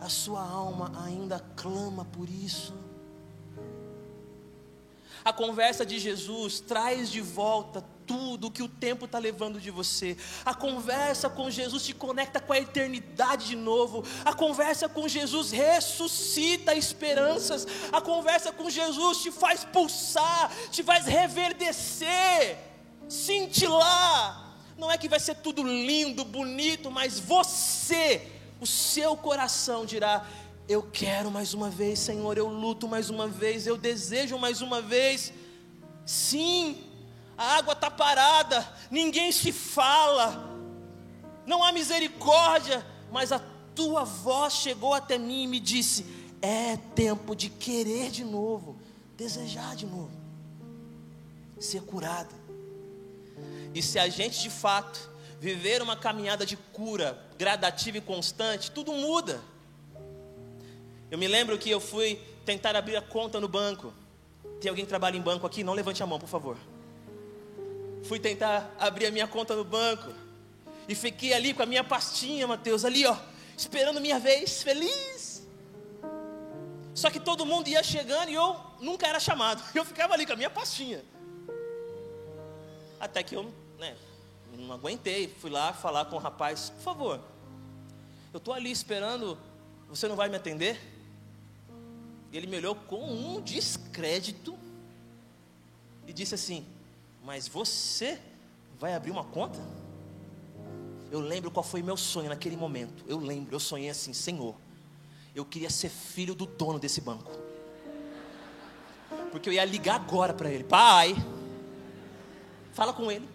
a 0.00 0.08
sua 0.08 0.42
alma 0.42 0.92
ainda 1.04 1.40
clama 1.56 2.04
por 2.04 2.28
isso. 2.28 2.74
A 5.24 5.32
conversa 5.32 5.84
de 5.84 5.98
Jesus 5.98 6.60
traz 6.60 7.10
de 7.10 7.20
volta 7.20 7.84
tudo 8.06 8.50
que 8.50 8.62
o 8.62 8.68
tempo 8.68 9.04
está 9.04 9.18
levando 9.18 9.60
de 9.60 9.70
você. 9.70 10.16
A 10.44 10.54
conversa 10.54 11.28
com 11.28 11.50
Jesus 11.50 11.84
te 11.84 11.92
conecta 11.92 12.40
com 12.40 12.52
a 12.52 12.58
eternidade 12.58 13.48
de 13.48 13.56
novo. 13.56 14.02
A 14.24 14.32
conversa 14.32 14.88
com 14.88 15.06
Jesus 15.06 15.50
ressuscita 15.50 16.74
esperanças. 16.74 17.66
A 17.92 18.00
conversa 18.00 18.50
com 18.50 18.70
Jesus 18.70 19.18
te 19.18 19.30
faz 19.30 19.62
pulsar, 19.62 20.50
te 20.70 20.82
faz 20.82 21.04
reverdecer, 21.04 22.69
cintilar. 23.10 24.54
Não 24.78 24.90
é 24.90 24.96
que 24.96 25.08
vai 25.08 25.20
ser 25.20 25.34
tudo 25.36 25.62
lindo, 25.62 26.24
bonito, 26.24 26.90
mas 26.90 27.18
você, 27.18 28.26
o 28.60 28.66
seu 28.66 29.16
coração 29.16 29.84
dirá: 29.84 30.26
eu 30.68 30.82
quero 30.82 31.30
mais 31.30 31.52
uma 31.52 31.68
vez, 31.68 31.98
Senhor, 31.98 32.38
eu 32.38 32.48
luto 32.48 32.88
mais 32.88 33.10
uma 33.10 33.26
vez, 33.26 33.66
eu 33.66 33.76
desejo 33.76 34.38
mais 34.38 34.62
uma 34.62 34.80
vez. 34.80 35.32
Sim, 36.06 36.82
a 37.36 37.56
água 37.56 37.72
está 37.74 37.90
parada, 37.90 38.66
ninguém 38.90 39.32
se 39.32 39.52
fala, 39.52 40.48
não 41.44 41.62
há 41.62 41.72
misericórdia, 41.72 42.86
mas 43.10 43.32
a 43.32 43.40
tua 43.74 44.04
voz 44.04 44.54
chegou 44.54 44.94
até 44.94 45.18
mim 45.18 45.42
e 45.42 45.46
me 45.46 45.60
disse: 45.60 46.06
é 46.40 46.76
tempo 46.94 47.34
de 47.34 47.50
querer 47.50 48.10
de 48.10 48.24
novo, 48.24 48.78
desejar 49.16 49.76
de 49.76 49.84
novo, 49.84 50.12
ser 51.58 51.82
curado. 51.82 52.39
E 53.74 53.82
se 53.82 53.98
a 53.98 54.08
gente 54.08 54.40
de 54.40 54.50
fato 54.50 55.10
viver 55.40 55.80
uma 55.80 55.96
caminhada 55.96 56.44
de 56.44 56.56
cura 56.56 57.18
gradativa 57.38 57.98
e 57.98 58.00
constante, 58.00 58.70
tudo 58.70 58.92
muda. 58.92 59.40
Eu 61.10 61.18
me 61.18 61.26
lembro 61.26 61.58
que 61.58 61.70
eu 61.70 61.80
fui 61.80 62.20
tentar 62.44 62.76
abrir 62.76 62.96
a 62.96 63.02
conta 63.02 63.40
no 63.40 63.48
banco. 63.48 63.92
Tem 64.60 64.68
alguém 64.68 64.84
que 64.84 64.88
trabalha 64.88 65.16
em 65.16 65.20
banco 65.20 65.46
aqui? 65.46 65.64
Não 65.64 65.72
levante 65.72 66.02
a 66.02 66.06
mão, 66.06 66.18
por 66.18 66.28
favor. 66.28 66.56
Fui 68.04 68.18
tentar 68.18 68.74
abrir 68.78 69.06
a 69.06 69.10
minha 69.10 69.26
conta 69.26 69.56
no 69.56 69.64
banco. 69.64 70.12
E 70.88 70.94
fiquei 70.94 71.32
ali 71.32 71.54
com 71.54 71.62
a 71.62 71.66
minha 71.66 71.84
pastinha, 71.84 72.46
Mateus, 72.46 72.84
ali 72.84 73.06
ó, 73.06 73.16
esperando 73.56 74.00
minha 74.00 74.18
vez, 74.18 74.62
feliz. 74.62 75.46
Só 76.94 77.08
que 77.10 77.20
todo 77.20 77.46
mundo 77.46 77.68
ia 77.68 77.82
chegando 77.82 78.28
e 78.28 78.34
eu 78.34 78.56
nunca 78.80 79.06
era 79.06 79.20
chamado. 79.20 79.62
Eu 79.74 79.84
ficava 79.84 80.14
ali 80.14 80.26
com 80.26 80.32
a 80.32 80.36
minha 80.36 80.50
pastinha. 80.50 81.02
Até 83.00 83.22
que 83.22 83.34
eu, 83.34 83.50
né, 83.78 83.96
não 84.56 84.72
aguentei, 84.72 85.28
fui 85.40 85.50
lá 85.50 85.72
falar 85.72 86.04
com 86.04 86.16
o 86.16 86.18
rapaz, 86.18 86.70
por 86.70 86.82
favor. 86.82 87.20
Eu 88.32 88.38
estou 88.38 88.54
ali 88.54 88.70
esperando, 88.70 89.38
você 89.88 90.06
não 90.06 90.14
vai 90.14 90.28
me 90.28 90.36
atender? 90.36 90.78
E 92.30 92.36
ele 92.36 92.46
me 92.46 92.56
olhou 92.56 92.74
com 92.74 93.02
um 93.02 93.40
descrédito 93.40 94.56
e 96.06 96.12
disse 96.12 96.34
assim: 96.34 96.64
Mas 97.24 97.48
você 97.48 98.20
vai 98.78 98.94
abrir 98.94 99.10
uma 99.10 99.24
conta? 99.24 99.58
Eu 101.10 101.18
lembro 101.18 101.50
qual 101.50 101.64
foi 101.64 101.82
meu 101.82 101.96
sonho 101.96 102.28
naquele 102.28 102.56
momento. 102.56 103.04
Eu 103.08 103.18
lembro, 103.18 103.54
eu 103.54 103.58
sonhei 103.58 103.90
assim: 103.90 104.12
Senhor, 104.12 104.54
eu 105.34 105.44
queria 105.44 105.70
ser 105.70 105.88
filho 105.88 106.34
do 106.34 106.46
dono 106.46 106.78
desse 106.78 107.00
banco. 107.00 107.32
Porque 109.32 109.48
eu 109.48 109.52
ia 109.52 109.64
ligar 109.64 109.96
agora 109.96 110.32
para 110.32 110.50
ele: 110.50 110.62
Pai, 110.62 111.16
fala 112.72 112.92
com 112.92 113.10
ele. 113.10 113.28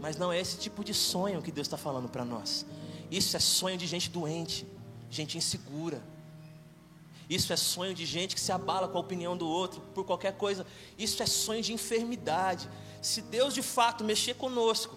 Mas 0.00 0.16
não 0.16 0.32
é 0.32 0.40
esse 0.40 0.58
tipo 0.58 0.84
de 0.84 0.94
sonho 0.94 1.42
que 1.42 1.50
Deus 1.50 1.66
está 1.66 1.76
falando 1.76 2.08
para 2.08 2.24
nós. 2.24 2.64
Isso 3.10 3.36
é 3.36 3.40
sonho 3.40 3.76
de 3.76 3.86
gente 3.86 4.10
doente, 4.10 4.66
gente 5.10 5.36
insegura 5.38 6.02
isso 7.28 7.52
é 7.52 7.56
sonho 7.56 7.92
de 7.92 8.06
gente 8.06 8.34
que 8.34 8.40
se 8.40 8.52
abala 8.52 8.86
com 8.86 8.98
a 8.98 9.00
opinião 9.00 9.36
do 9.36 9.48
outro 9.48 9.80
por 9.94 10.04
qualquer 10.04 10.34
coisa. 10.34 10.64
Isso 10.96 11.22
é 11.22 11.26
sonho 11.26 11.60
de 11.60 11.72
enfermidade. 11.72 12.68
Se 13.02 13.20
Deus 13.20 13.52
de 13.52 13.62
fato 13.62 14.04
mexer 14.04 14.34
conosco, 14.34 14.96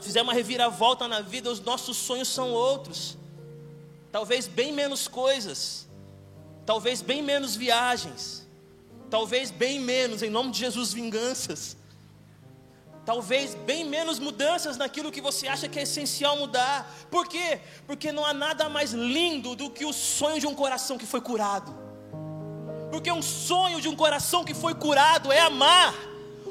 fizer 0.00 0.22
uma 0.22 0.32
reviravolta 0.32 1.06
na 1.06 1.20
vida, 1.20 1.50
os 1.50 1.60
nossos 1.60 1.96
sonhos 1.96 2.28
são 2.28 2.52
outros. 2.52 3.18
Talvez 4.10 4.46
bem 4.46 4.72
menos 4.72 5.06
coisas, 5.06 5.86
talvez 6.64 7.02
bem 7.02 7.22
menos 7.22 7.54
viagens, 7.54 8.45
talvez 9.10 9.50
bem 9.50 9.80
menos, 9.80 10.22
em 10.22 10.30
nome 10.30 10.50
de 10.50 10.58
Jesus, 10.58 10.92
vinganças 10.92 11.76
talvez 13.06 13.54
bem 13.54 13.84
menos 13.84 14.18
mudanças 14.18 14.76
naquilo 14.76 15.12
que 15.12 15.20
você 15.20 15.46
acha 15.46 15.68
que 15.68 15.78
é 15.78 15.82
essencial 15.82 16.36
mudar. 16.36 16.92
Por 17.08 17.28
quê? 17.28 17.60
Porque 17.86 18.10
não 18.10 18.26
há 18.26 18.34
nada 18.34 18.68
mais 18.68 18.90
lindo 18.92 19.54
do 19.54 19.70
que 19.70 19.84
o 19.84 19.92
sonho 19.92 20.40
de 20.40 20.46
um 20.46 20.56
coração 20.56 20.98
que 20.98 21.06
foi 21.06 21.20
curado. 21.20 21.72
Porque 22.90 23.10
um 23.10 23.22
sonho 23.22 23.80
de 23.80 23.88
um 23.88 23.94
coração 23.94 24.44
que 24.44 24.52
foi 24.52 24.74
curado 24.74 25.30
é 25.30 25.38
amar. 25.38 25.94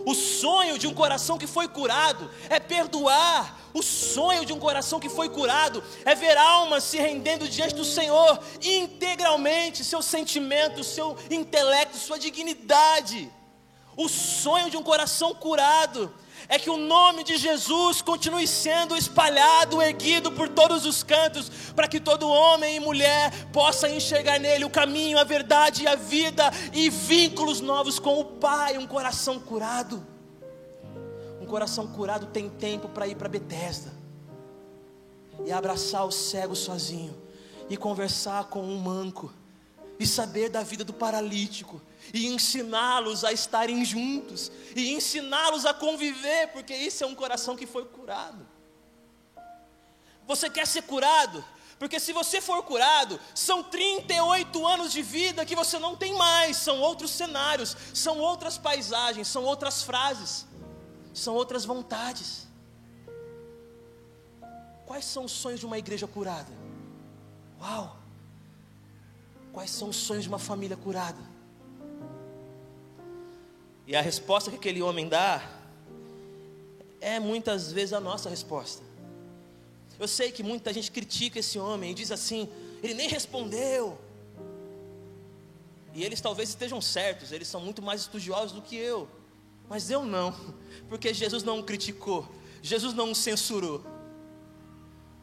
O 0.06 0.13
sonho 0.13 0.78
de 0.78 0.86
um 0.86 0.94
coração 0.94 1.38
que 1.38 1.48
foi 1.48 1.68
curado 1.68 2.30
é 2.50 2.60
perdoar. 2.60 3.60
O 3.74 3.82
sonho 3.82 4.46
de 4.46 4.54
um 4.54 4.60
coração 4.60 5.00
que 5.00 5.10
foi 5.10 5.30
curado 5.30 5.84
é 6.06 6.13
ver 6.13 6.38
almas 6.38 6.84
se 6.84 6.98
rendendo 6.98 7.48
diante 7.48 7.74
do 7.74 7.84
Senhor 7.84 8.39
integralmente, 8.62 9.84
seu 9.84 10.02
sentimento, 10.02 10.84
seu 10.84 11.18
intelecto, 11.32 11.98
sua 11.98 12.20
dignidade. 12.20 13.32
O 13.98 14.08
sonho 14.08 14.70
de 14.70 14.78
um 14.78 14.84
coração 14.84 15.34
curado 15.34 16.13
é 16.47 16.60
que 16.60 16.69
o 16.69 16.77
nome 16.77 17.23
de 17.23 17.38
Jesus 17.38 18.01
continue 18.01 18.47
sendo 18.47 18.95
espalhado, 18.95 19.81
erguido 19.81 20.31
por 20.31 20.49
todos 20.49 20.86
os 20.86 21.03
cantos, 21.03 21.49
para 21.75 21.88
que 21.88 21.99
todo 21.99 22.29
homem 22.29 22.75
e 22.75 22.79
mulher 22.79 23.31
possa 23.51 23.89
enxergar 23.89 24.39
nele 24.39 24.65
o 24.65 24.69
caminho, 24.69 25.17
a 25.17 25.23
verdade 25.23 25.84
e 25.84 25.88
a 25.88 25.95
vida 25.95 26.51
e 26.73 26.89
vínculos 26.89 27.62
novos 27.62 27.99
com 27.99 28.19
o 28.19 28.25
Pai, 28.25 28.77
um 28.77 28.88
coração 28.88 29.39
curado. 29.39 30.05
Um 31.41 31.45
coração 31.45 31.88
curado 31.88 32.27
tem 32.27 32.49
tempo 32.49 32.89
para 32.89 33.08
ir 33.08 33.15
para 33.15 33.29
Betesda 33.29 33.93
e 35.45 35.51
abraçar 35.51 36.05
o 36.05 36.12
cego 36.12 36.55
sozinho 36.55 37.15
e 37.69 37.75
conversar 37.75 38.45
com 38.45 38.62
um 38.62 38.77
manco 38.77 39.31
e 39.99 40.05
saber 40.05 40.49
da 40.49 40.63
vida 40.63 40.84
do 40.84 40.93
paralítico 40.93 41.81
e 42.13 42.27
ensiná-los 42.27 43.23
a 43.23 43.31
estarem 43.31 43.84
juntos, 43.84 44.51
e 44.75 44.93
ensiná-los 44.93 45.65
a 45.65 45.73
conviver, 45.73 46.47
porque 46.51 46.75
isso 46.75 47.03
é 47.03 47.08
um 47.08 47.15
coração 47.15 47.55
que 47.55 47.65
foi 47.65 47.86
curado. 47.86 48.45
Você 50.27 50.49
quer 50.49 50.65
ser 50.65 50.84
curado? 50.84 51.43
Porque 51.77 51.99
se 51.99 52.13
você 52.13 52.39
for 52.39 52.63
curado, 52.63 53.19
são 53.34 53.62
38 53.62 54.65
anos 54.65 54.91
de 54.91 55.01
vida 55.01 55.45
que 55.45 55.55
você 55.55 55.77
não 55.77 55.95
tem 55.95 56.13
mais, 56.15 56.58
são 56.58 56.79
outros 56.79 57.12
cenários, 57.12 57.75
são 57.93 58.17
outras 58.19 58.58
paisagens, 58.58 59.27
são 59.27 59.43
outras 59.43 59.84
frases, 59.84 60.45
são 61.13 61.34
outras 61.36 61.65
vontades. 61.65 62.47
Quais 64.86 65.05
são 65.05 65.25
os 65.25 65.31
sonhos 65.31 65.60
de 65.60 65.65
uma 65.65 65.77
igreja 65.77 66.08
curada? 66.08 66.51
Uau! 67.60 68.05
Quais 69.56 69.72
são 69.72 69.88
os 69.88 69.96
sonhos 69.96 70.24
de 70.24 70.28
uma 70.28 70.38
família 70.38 70.76
curada? 70.76 71.18
E 73.88 73.96
a 73.96 74.02
resposta 74.02 74.52
que 74.52 74.58
aquele 74.58 74.82
homem 74.82 75.08
dá 75.08 75.50
é 77.00 77.22
muitas 77.22 77.72
vezes 77.72 77.94
a 77.94 78.02
nossa 78.02 78.30
resposta. 78.30 78.84
Eu 79.98 80.10
sei 80.10 80.30
que 80.30 80.44
muita 80.44 80.74
gente 80.74 80.91
critica 80.91 81.39
esse 81.39 81.58
homem 81.58 81.91
e 81.91 81.94
diz 81.94 82.12
assim: 82.12 82.50
ele 82.84 82.96
nem 82.96 83.08
respondeu. 83.08 83.98
E 85.94 86.04
eles 86.04 86.20
talvez 86.20 86.50
estejam 86.50 86.82
certos, 86.82 87.32
eles 87.32 87.48
são 87.48 87.62
muito 87.62 87.82
mais 87.82 88.02
estudiosos 88.02 88.52
do 88.52 88.62
que 88.62 88.76
eu. 88.76 89.08
Mas 89.70 89.89
eu 89.89 90.04
não, 90.04 90.36
porque 90.89 91.13
Jesus 91.13 91.44
não 91.44 91.60
o 91.60 91.63
criticou, 91.63 92.28
Jesus 92.62 92.94
não 92.94 93.10
o 93.10 93.15
censurou. 93.15 93.82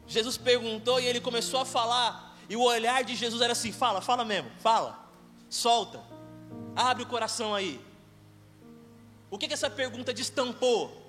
Jesus 0.07 0.38
perguntou 0.38 0.99
e 0.99 1.07
ele 1.07 1.21
começou 1.21 1.61
a 1.61 1.66
falar, 1.66 2.32
e 2.48 2.57
o 2.57 2.62
olhar 2.62 3.05
de 3.05 3.14
Jesus 3.14 3.40
era 3.40 3.52
assim: 3.52 3.72
fala, 3.72 4.00
fala 4.00 4.24
mesmo, 4.24 4.50
fala, 4.61 4.98
solta, 5.48 6.00
abre 6.74 7.02
o 7.02 7.07
coração 7.07 7.55
aí. 7.55 7.81
O 9.31 9.38
que, 9.38 9.48
que 9.48 9.55
essa 9.55 9.70
pergunta 9.70 10.12
destampou? 10.12 11.02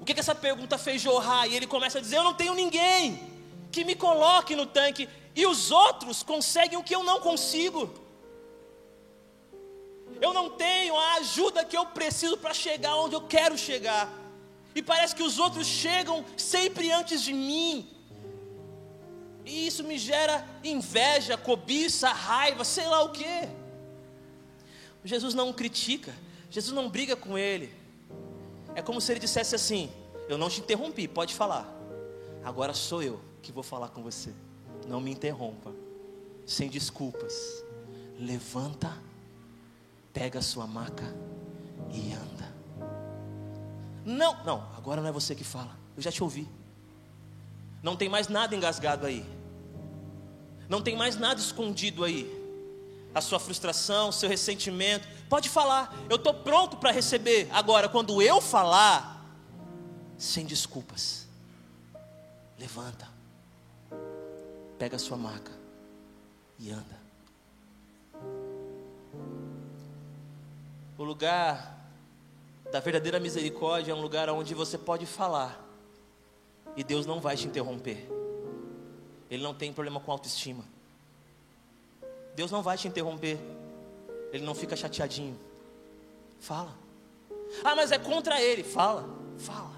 O 0.00 0.04
que, 0.04 0.14
que 0.14 0.20
essa 0.20 0.34
pergunta 0.34 0.76
fez 0.78 1.00
jorrar? 1.00 1.46
E 1.46 1.54
ele 1.54 1.66
começa 1.66 1.98
a 1.98 2.00
dizer: 2.00 2.16
Eu 2.16 2.24
não 2.24 2.34
tenho 2.34 2.54
ninguém 2.54 3.38
que 3.70 3.84
me 3.84 3.94
coloque 3.94 4.56
no 4.56 4.66
tanque, 4.66 5.08
e 5.34 5.46
os 5.46 5.70
outros 5.70 6.22
conseguem 6.22 6.78
o 6.78 6.82
que 6.82 6.94
eu 6.94 7.04
não 7.04 7.20
consigo. 7.20 7.92
Eu 10.20 10.32
não 10.32 10.50
tenho 10.50 10.96
a 10.96 11.14
ajuda 11.14 11.64
que 11.64 11.76
eu 11.76 11.86
preciso 11.86 12.36
para 12.36 12.54
chegar 12.54 12.96
onde 12.96 13.14
eu 13.14 13.20
quero 13.20 13.56
chegar. 13.56 14.10
E 14.74 14.82
parece 14.82 15.14
que 15.14 15.22
os 15.22 15.38
outros 15.38 15.66
chegam 15.66 16.24
sempre 16.36 16.90
antes 16.90 17.22
de 17.22 17.32
mim. 17.32 17.88
E 19.48 19.66
isso 19.66 19.82
me 19.82 19.96
gera 19.96 20.46
inveja, 20.62 21.38
cobiça, 21.38 22.10
raiva, 22.10 22.64
sei 22.64 22.86
lá 22.86 23.02
o 23.02 23.10
que. 23.12 23.48
Jesus 25.02 25.32
não 25.32 25.54
critica, 25.54 26.14
Jesus 26.50 26.74
não 26.74 26.90
briga 26.90 27.16
com 27.16 27.38
ele. 27.38 27.74
É 28.74 28.82
como 28.82 29.00
se 29.00 29.10
ele 29.10 29.20
dissesse 29.20 29.54
assim: 29.54 29.90
Eu 30.28 30.36
não 30.36 30.50
te 30.50 30.60
interrompi, 30.60 31.08
pode 31.08 31.34
falar. 31.34 31.66
Agora 32.44 32.74
sou 32.74 33.02
eu 33.02 33.20
que 33.40 33.50
vou 33.50 33.62
falar 33.62 33.88
com 33.88 34.02
você. 34.02 34.34
Não 34.86 35.00
me 35.00 35.10
interrompa. 35.10 35.72
Sem 36.44 36.68
desculpas. 36.68 37.64
Levanta, 38.18 38.94
pega 40.12 40.40
a 40.40 40.42
sua 40.42 40.66
maca 40.66 41.04
e 41.90 42.12
anda. 42.12 42.54
Não, 44.04 44.44
não, 44.44 44.68
agora 44.76 45.00
não 45.00 45.08
é 45.08 45.12
você 45.12 45.34
que 45.34 45.44
fala. 45.44 45.76
Eu 45.96 46.02
já 46.02 46.12
te 46.12 46.22
ouvi. 46.22 46.46
Não 47.82 47.96
tem 47.96 48.08
mais 48.08 48.28
nada 48.28 48.54
engasgado 48.54 49.06
aí. 49.06 49.37
Não 50.68 50.82
tem 50.82 50.96
mais 50.96 51.16
nada 51.16 51.40
escondido 51.40 52.04
aí. 52.04 52.36
A 53.14 53.20
sua 53.20 53.40
frustração, 53.40 54.10
o 54.10 54.12
seu 54.12 54.28
ressentimento. 54.28 55.08
Pode 55.28 55.48
falar. 55.48 55.94
Eu 56.08 56.16
estou 56.16 56.34
pronto 56.34 56.76
para 56.76 56.90
receber. 56.90 57.48
Agora, 57.52 57.88
quando 57.88 58.20
eu 58.20 58.40
falar, 58.40 59.24
sem 60.16 60.44
desculpas. 60.44 61.26
Levanta. 62.58 63.08
Pega 64.78 64.96
a 64.96 64.98
sua 64.98 65.16
maca 65.16 65.52
e 66.58 66.70
anda. 66.70 66.98
O 70.98 71.04
lugar 71.04 71.78
da 72.70 72.80
verdadeira 72.80 73.18
misericórdia 73.18 73.92
é 73.92 73.94
um 73.94 74.00
lugar 74.00 74.28
onde 74.28 74.52
você 74.54 74.76
pode 74.76 75.06
falar 75.06 75.64
e 76.76 76.84
Deus 76.84 77.06
não 77.06 77.20
vai 77.20 77.36
te 77.36 77.46
interromper. 77.46 78.17
Ele 79.30 79.42
não 79.42 79.54
tem 79.54 79.72
problema 79.72 80.00
com 80.00 80.10
autoestima. 80.10 80.64
Deus 82.34 82.50
não 82.50 82.62
vai 82.62 82.78
te 82.78 82.88
interromper. 82.88 83.38
Ele 84.32 84.44
não 84.44 84.54
fica 84.54 84.76
chateadinho. 84.76 85.38
Fala. 86.38 86.72
Ah, 87.64 87.74
mas 87.74 87.90
é 87.92 87.98
contra 87.98 88.40
ele. 88.40 88.62
Fala. 88.62 89.08
Fala. 89.38 89.76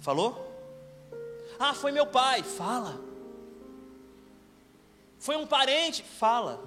Falou? 0.00 0.46
Ah, 1.58 1.74
foi 1.74 1.90
meu 1.90 2.06
pai. 2.06 2.42
Fala. 2.42 3.00
Foi 5.18 5.36
um 5.36 5.46
parente. 5.46 6.02
Fala. 6.02 6.62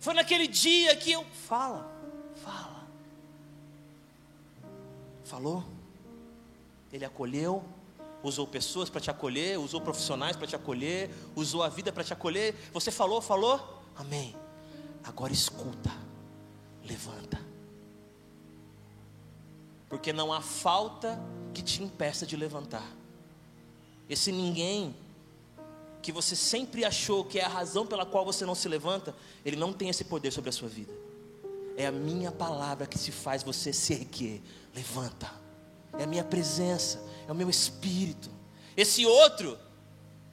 Foi 0.00 0.14
naquele 0.14 0.46
dia 0.46 0.94
que 0.96 1.12
eu. 1.12 1.24
Fala. 1.48 1.90
Fala. 2.36 2.86
Falou? 5.24 5.75
Ele 6.96 7.04
acolheu, 7.04 7.62
usou 8.22 8.46
pessoas 8.46 8.88
para 8.88 9.02
te 9.02 9.10
acolher, 9.10 9.58
usou 9.58 9.82
profissionais 9.82 10.34
para 10.34 10.46
te 10.46 10.56
acolher, 10.56 11.10
usou 11.34 11.62
a 11.62 11.68
vida 11.68 11.92
para 11.92 12.02
te 12.02 12.10
acolher. 12.10 12.54
Você 12.72 12.90
falou, 12.90 13.20
falou? 13.20 13.82
Amém. 13.94 14.34
Agora 15.04 15.30
escuta, 15.30 15.92
levanta. 16.82 17.38
Porque 19.90 20.10
não 20.10 20.32
há 20.32 20.40
falta 20.40 21.22
que 21.52 21.62
te 21.62 21.82
impeça 21.82 22.24
de 22.24 22.34
levantar. 22.34 22.90
Esse 24.08 24.32
ninguém 24.32 24.96
que 26.00 26.10
você 26.10 26.34
sempre 26.34 26.82
achou 26.82 27.26
que 27.26 27.38
é 27.38 27.44
a 27.44 27.48
razão 27.48 27.86
pela 27.86 28.06
qual 28.06 28.24
você 28.24 28.46
não 28.46 28.54
se 28.54 28.70
levanta, 28.70 29.14
ele 29.44 29.56
não 29.56 29.70
tem 29.70 29.90
esse 29.90 30.04
poder 30.04 30.30
sobre 30.30 30.48
a 30.48 30.52
sua 30.52 30.68
vida. 30.68 30.94
É 31.76 31.86
a 31.86 31.92
minha 31.92 32.32
palavra 32.32 32.86
que 32.86 32.98
se 32.98 33.12
faz 33.12 33.42
você 33.42 33.70
se 33.70 33.92
erguer. 33.92 34.40
Levanta 34.74 35.45
é 35.98 36.04
a 36.04 36.06
minha 36.06 36.24
presença, 36.24 37.02
é 37.26 37.32
o 37.32 37.34
meu 37.34 37.48
espírito. 37.48 38.30
Esse 38.76 39.06
outro, 39.06 39.58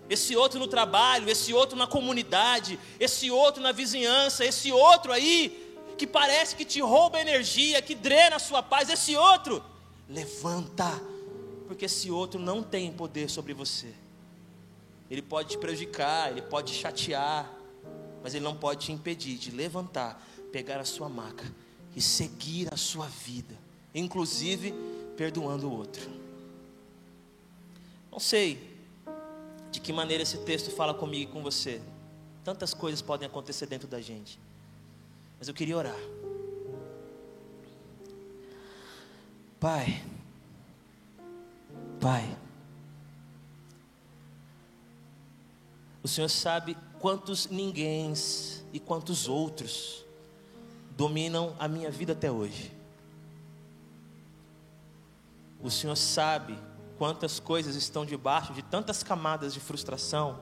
esse 0.10 0.36
outro 0.36 0.60
no 0.60 0.68
trabalho, 0.68 1.30
esse 1.30 1.54
outro 1.54 1.78
na 1.78 1.88
comunidade, 1.88 2.80
esse 3.00 3.32
outro 3.32 3.62
na 3.62 3.72
vizinhança, 3.72 4.46
esse 4.46 4.72
outro 4.72 5.12
aí 5.12 5.60
que 5.98 6.06
parece 6.06 6.56
que 6.56 6.66
te 6.66 6.82
rouba 6.82 7.20
energia, 7.20 7.82
que 7.82 7.96
drena 7.96 8.36
a 8.36 8.40
sua 8.40 8.62
paz, 8.62 8.90
esse 8.90 9.16
outro, 9.16 9.64
levanta, 10.10 10.90
porque 11.68 11.86
esse 11.86 12.12
outro 12.12 12.40
não 12.40 12.62
tem 12.62 12.92
poder 12.92 13.30
sobre 13.30 13.54
você. 13.54 13.94
Ele 15.10 15.22
pode 15.22 15.50
te 15.50 15.58
prejudicar, 15.58 16.32
ele 16.32 16.42
pode 16.42 16.74
te 16.74 16.80
chatear, 16.80 17.52
mas 18.24 18.34
ele 18.34 18.44
não 18.44 18.56
pode 18.56 18.86
te 18.86 18.92
impedir 18.92 19.38
de 19.38 19.52
levantar, 19.52 20.22
pegar 20.52 20.80
a 20.80 20.86
sua 20.86 21.08
maca 21.08 21.46
e 21.96 22.02
seguir 22.02 22.68
a 22.74 22.78
sua 22.78 23.06
vida, 23.06 23.56
inclusive 23.94 24.74
perdoando 25.16 25.70
o 25.70 25.78
outro. 25.78 26.10
Não 28.12 28.20
sei 28.20 28.72
de 29.72 29.80
que 29.80 29.92
maneira 29.92 30.22
esse 30.22 30.38
texto 30.40 30.70
fala 30.72 30.94
comigo 30.94 31.32
e 31.32 31.34
com 31.34 31.42
você. 31.42 31.82
Tantas 32.44 32.74
coisas 32.74 33.02
podem 33.02 33.26
acontecer 33.26 33.66
dentro 33.66 33.88
da 33.88 34.00
gente. 34.02 34.40
Mas 35.40 35.48
eu 35.48 35.54
queria 35.54 35.78
orar. 35.78 35.98
Pai, 39.60 40.04
Pai, 42.00 42.38
o 46.04 46.08
Senhor 46.08 46.28
sabe 46.28 46.78
quantos 47.00 47.48
ninguéms 47.48 48.64
e 48.74 48.80
quantos 48.80 49.28
outros 49.28 50.06
dominam 50.98 51.56
a 51.58 51.68
minha 51.68 51.90
vida 51.90 52.12
até 52.12 52.30
hoje. 52.30 52.72
O 55.64 55.72
Senhor 55.72 55.96
sabe 55.96 56.60
quantas 56.98 57.40
coisas 57.40 57.76
estão 57.76 58.06
debaixo 58.06 58.54
de 58.54 58.62
tantas 58.62 59.02
camadas 59.02 59.54
de 59.54 59.62
frustração 59.62 60.40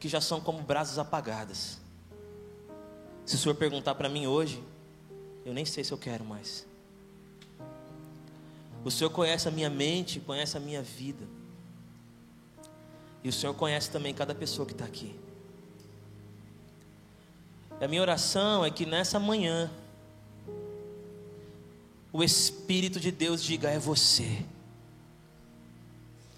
que 0.00 0.08
já 0.08 0.20
são 0.20 0.40
como 0.40 0.60
brasas 0.60 0.98
apagadas. 0.98 1.80
Se 3.24 3.36
o 3.36 3.38
Senhor 3.38 3.54
perguntar 3.54 3.94
para 3.94 4.08
mim 4.08 4.26
hoje, 4.26 4.62
eu 5.46 5.54
nem 5.54 5.64
sei 5.64 5.84
se 5.84 5.92
eu 5.92 5.98
quero 5.98 6.24
mais. 6.24 6.66
O 8.84 8.90
Senhor 8.90 9.10
conhece 9.10 9.46
a 9.46 9.50
minha 9.52 9.70
mente, 9.70 10.18
conhece 10.18 10.56
a 10.56 10.60
minha 10.60 10.82
vida. 10.82 11.24
E 13.22 13.28
o 13.28 13.32
Senhor 13.32 13.54
conhece 13.54 13.88
também 13.90 14.12
cada 14.12 14.34
pessoa 14.34 14.66
que 14.66 14.72
está 14.72 14.84
aqui. 14.84 15.18
A 17.80 17.86
minha 17.86 18.02
oração 18.02 18.64
é 18.64 18.70
que 18.70 18.84
nessa 18.84 19.20
manhã, 19.20 19.70
o 22.12 22.22
Espírito 22.22 23.00
de 23.00 23.10
Deus 23.10 23.42
diga: 23.42 23.70
é 23.70 23.78
você, 23.78 24.44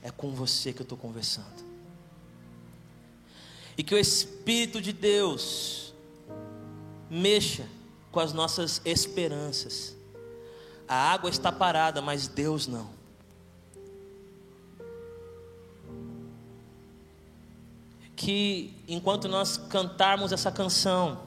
é 0.02 0.10
com 0.10 0.30
você 0.32 0.72
que 0.72 0.80
eu 0.80 0.84
estou 0.84 0.96
conversando. 0.96 1.64
E 3.76 3.82
que 3.82 3.94
o 3.94 3.98
Espírito 3.98 4.80
de 4.80 4.92
Deus 4.92 5.92
mexa 7.10 7.66
com 8.12 8.20
as 8.20 8.32
nossas 8.32 8.80
esperanças. 8.84 9.96
A 10.86 11.12
água 11.12 11.28
está 11.28 11.50
parada, 11.50 12.00
mas 12.00 12.28
Deus 12.28 12.68
não. 12.68 12.88
Que 18.14 18.72
enquanto 18.86 19.26
nós 19.26 19.56
cantarmos 19.56 20.30
essa 20.30 20.52
canção, 20.52 21.20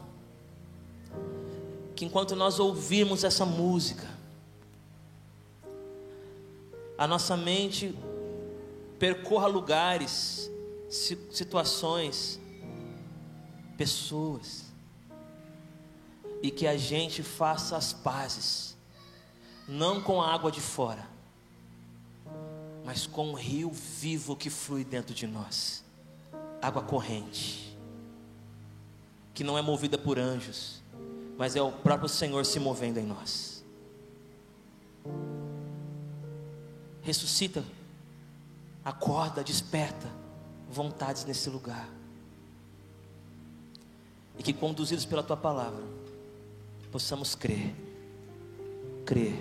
que 1.95 2.05
enquanto 2.05 2.33
nós 2.35 2.59
ouvirmos 2.59 3.25
essa 3.25 3.45
música, 3.45 4.16
a 6.97 7.05
nossa 7.05 7.37
mente 7.37 7.95
percorra 8.97 9.47
lugares, 9.47 10.49
situações, 10.89 12.39
pessoas, 13.77 14.65
e 16.41 16.49
que 16.49 16.65
a 16.65 16.75
gente 16.75 17.21
faça 17.21 17.77
as 17.77 17.93
pazes, 17.93 18.75
não 19.67 20.01
com 20.01 20.21
a 20.21 20.33
água 20.33 20.51
de 20.51 20.61
fora, 20.61 21.07
mas 22.83 23.05
com 23.05 23.31
o 23.31 23.35
rio 23.35 23.69
vivo 23.71 24.35
que 24.35 24.49
flui 24.49 24.83
dentro 24.83 25.13
de 25.13 25.27
nós 25.27 25.83
água 26.59 26.81
corrente, 26.81 27.77
que 29.33 29.43
não 29.43 29.57
é 29.57 29.61
movida 29.61 29.97
por 29.97 30.17
anjos, 30.17 30.81
mas 31.37 31.55
é 31.55 31.61
o 31.61 31.71
próprio 31.71 32.09
Senhor 32.09 32.43
se 32.45 32.59
movendo 32.59 32.97
em 32.97 33.05
nós 33.05 33.63
ressuscita, 37.07 37.63
acorda, 38.83 39.41
desperta 39.41 40.09
vontades 40.69 41.23
nesse 41.23 41.49
lugar. 41.49 41.87
E 44.37 44.43
que 44.43 44.51
conduzidos 44.51 45.05
pela 45.05 45.23
tua 45.23 45.37
palavra, 45.37 45.81
possamos 46.91 47.33
crer, 47.33 47.73
crer. 49.05 49.33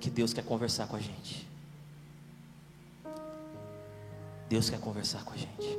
Que 0.00 0.10
Deus 0.10 0.32
quer 0.32 0.44
conversar 0.44 0.88
com 0.88 0.96
a 0.96 1.00
gente. 1.00 1.46
Deus 4.48 4.68
quer 4.68 4.80
conversar 4.80 5.24
com 5.24 5.32
a 5.32 5.36
gente. 5.36 5.78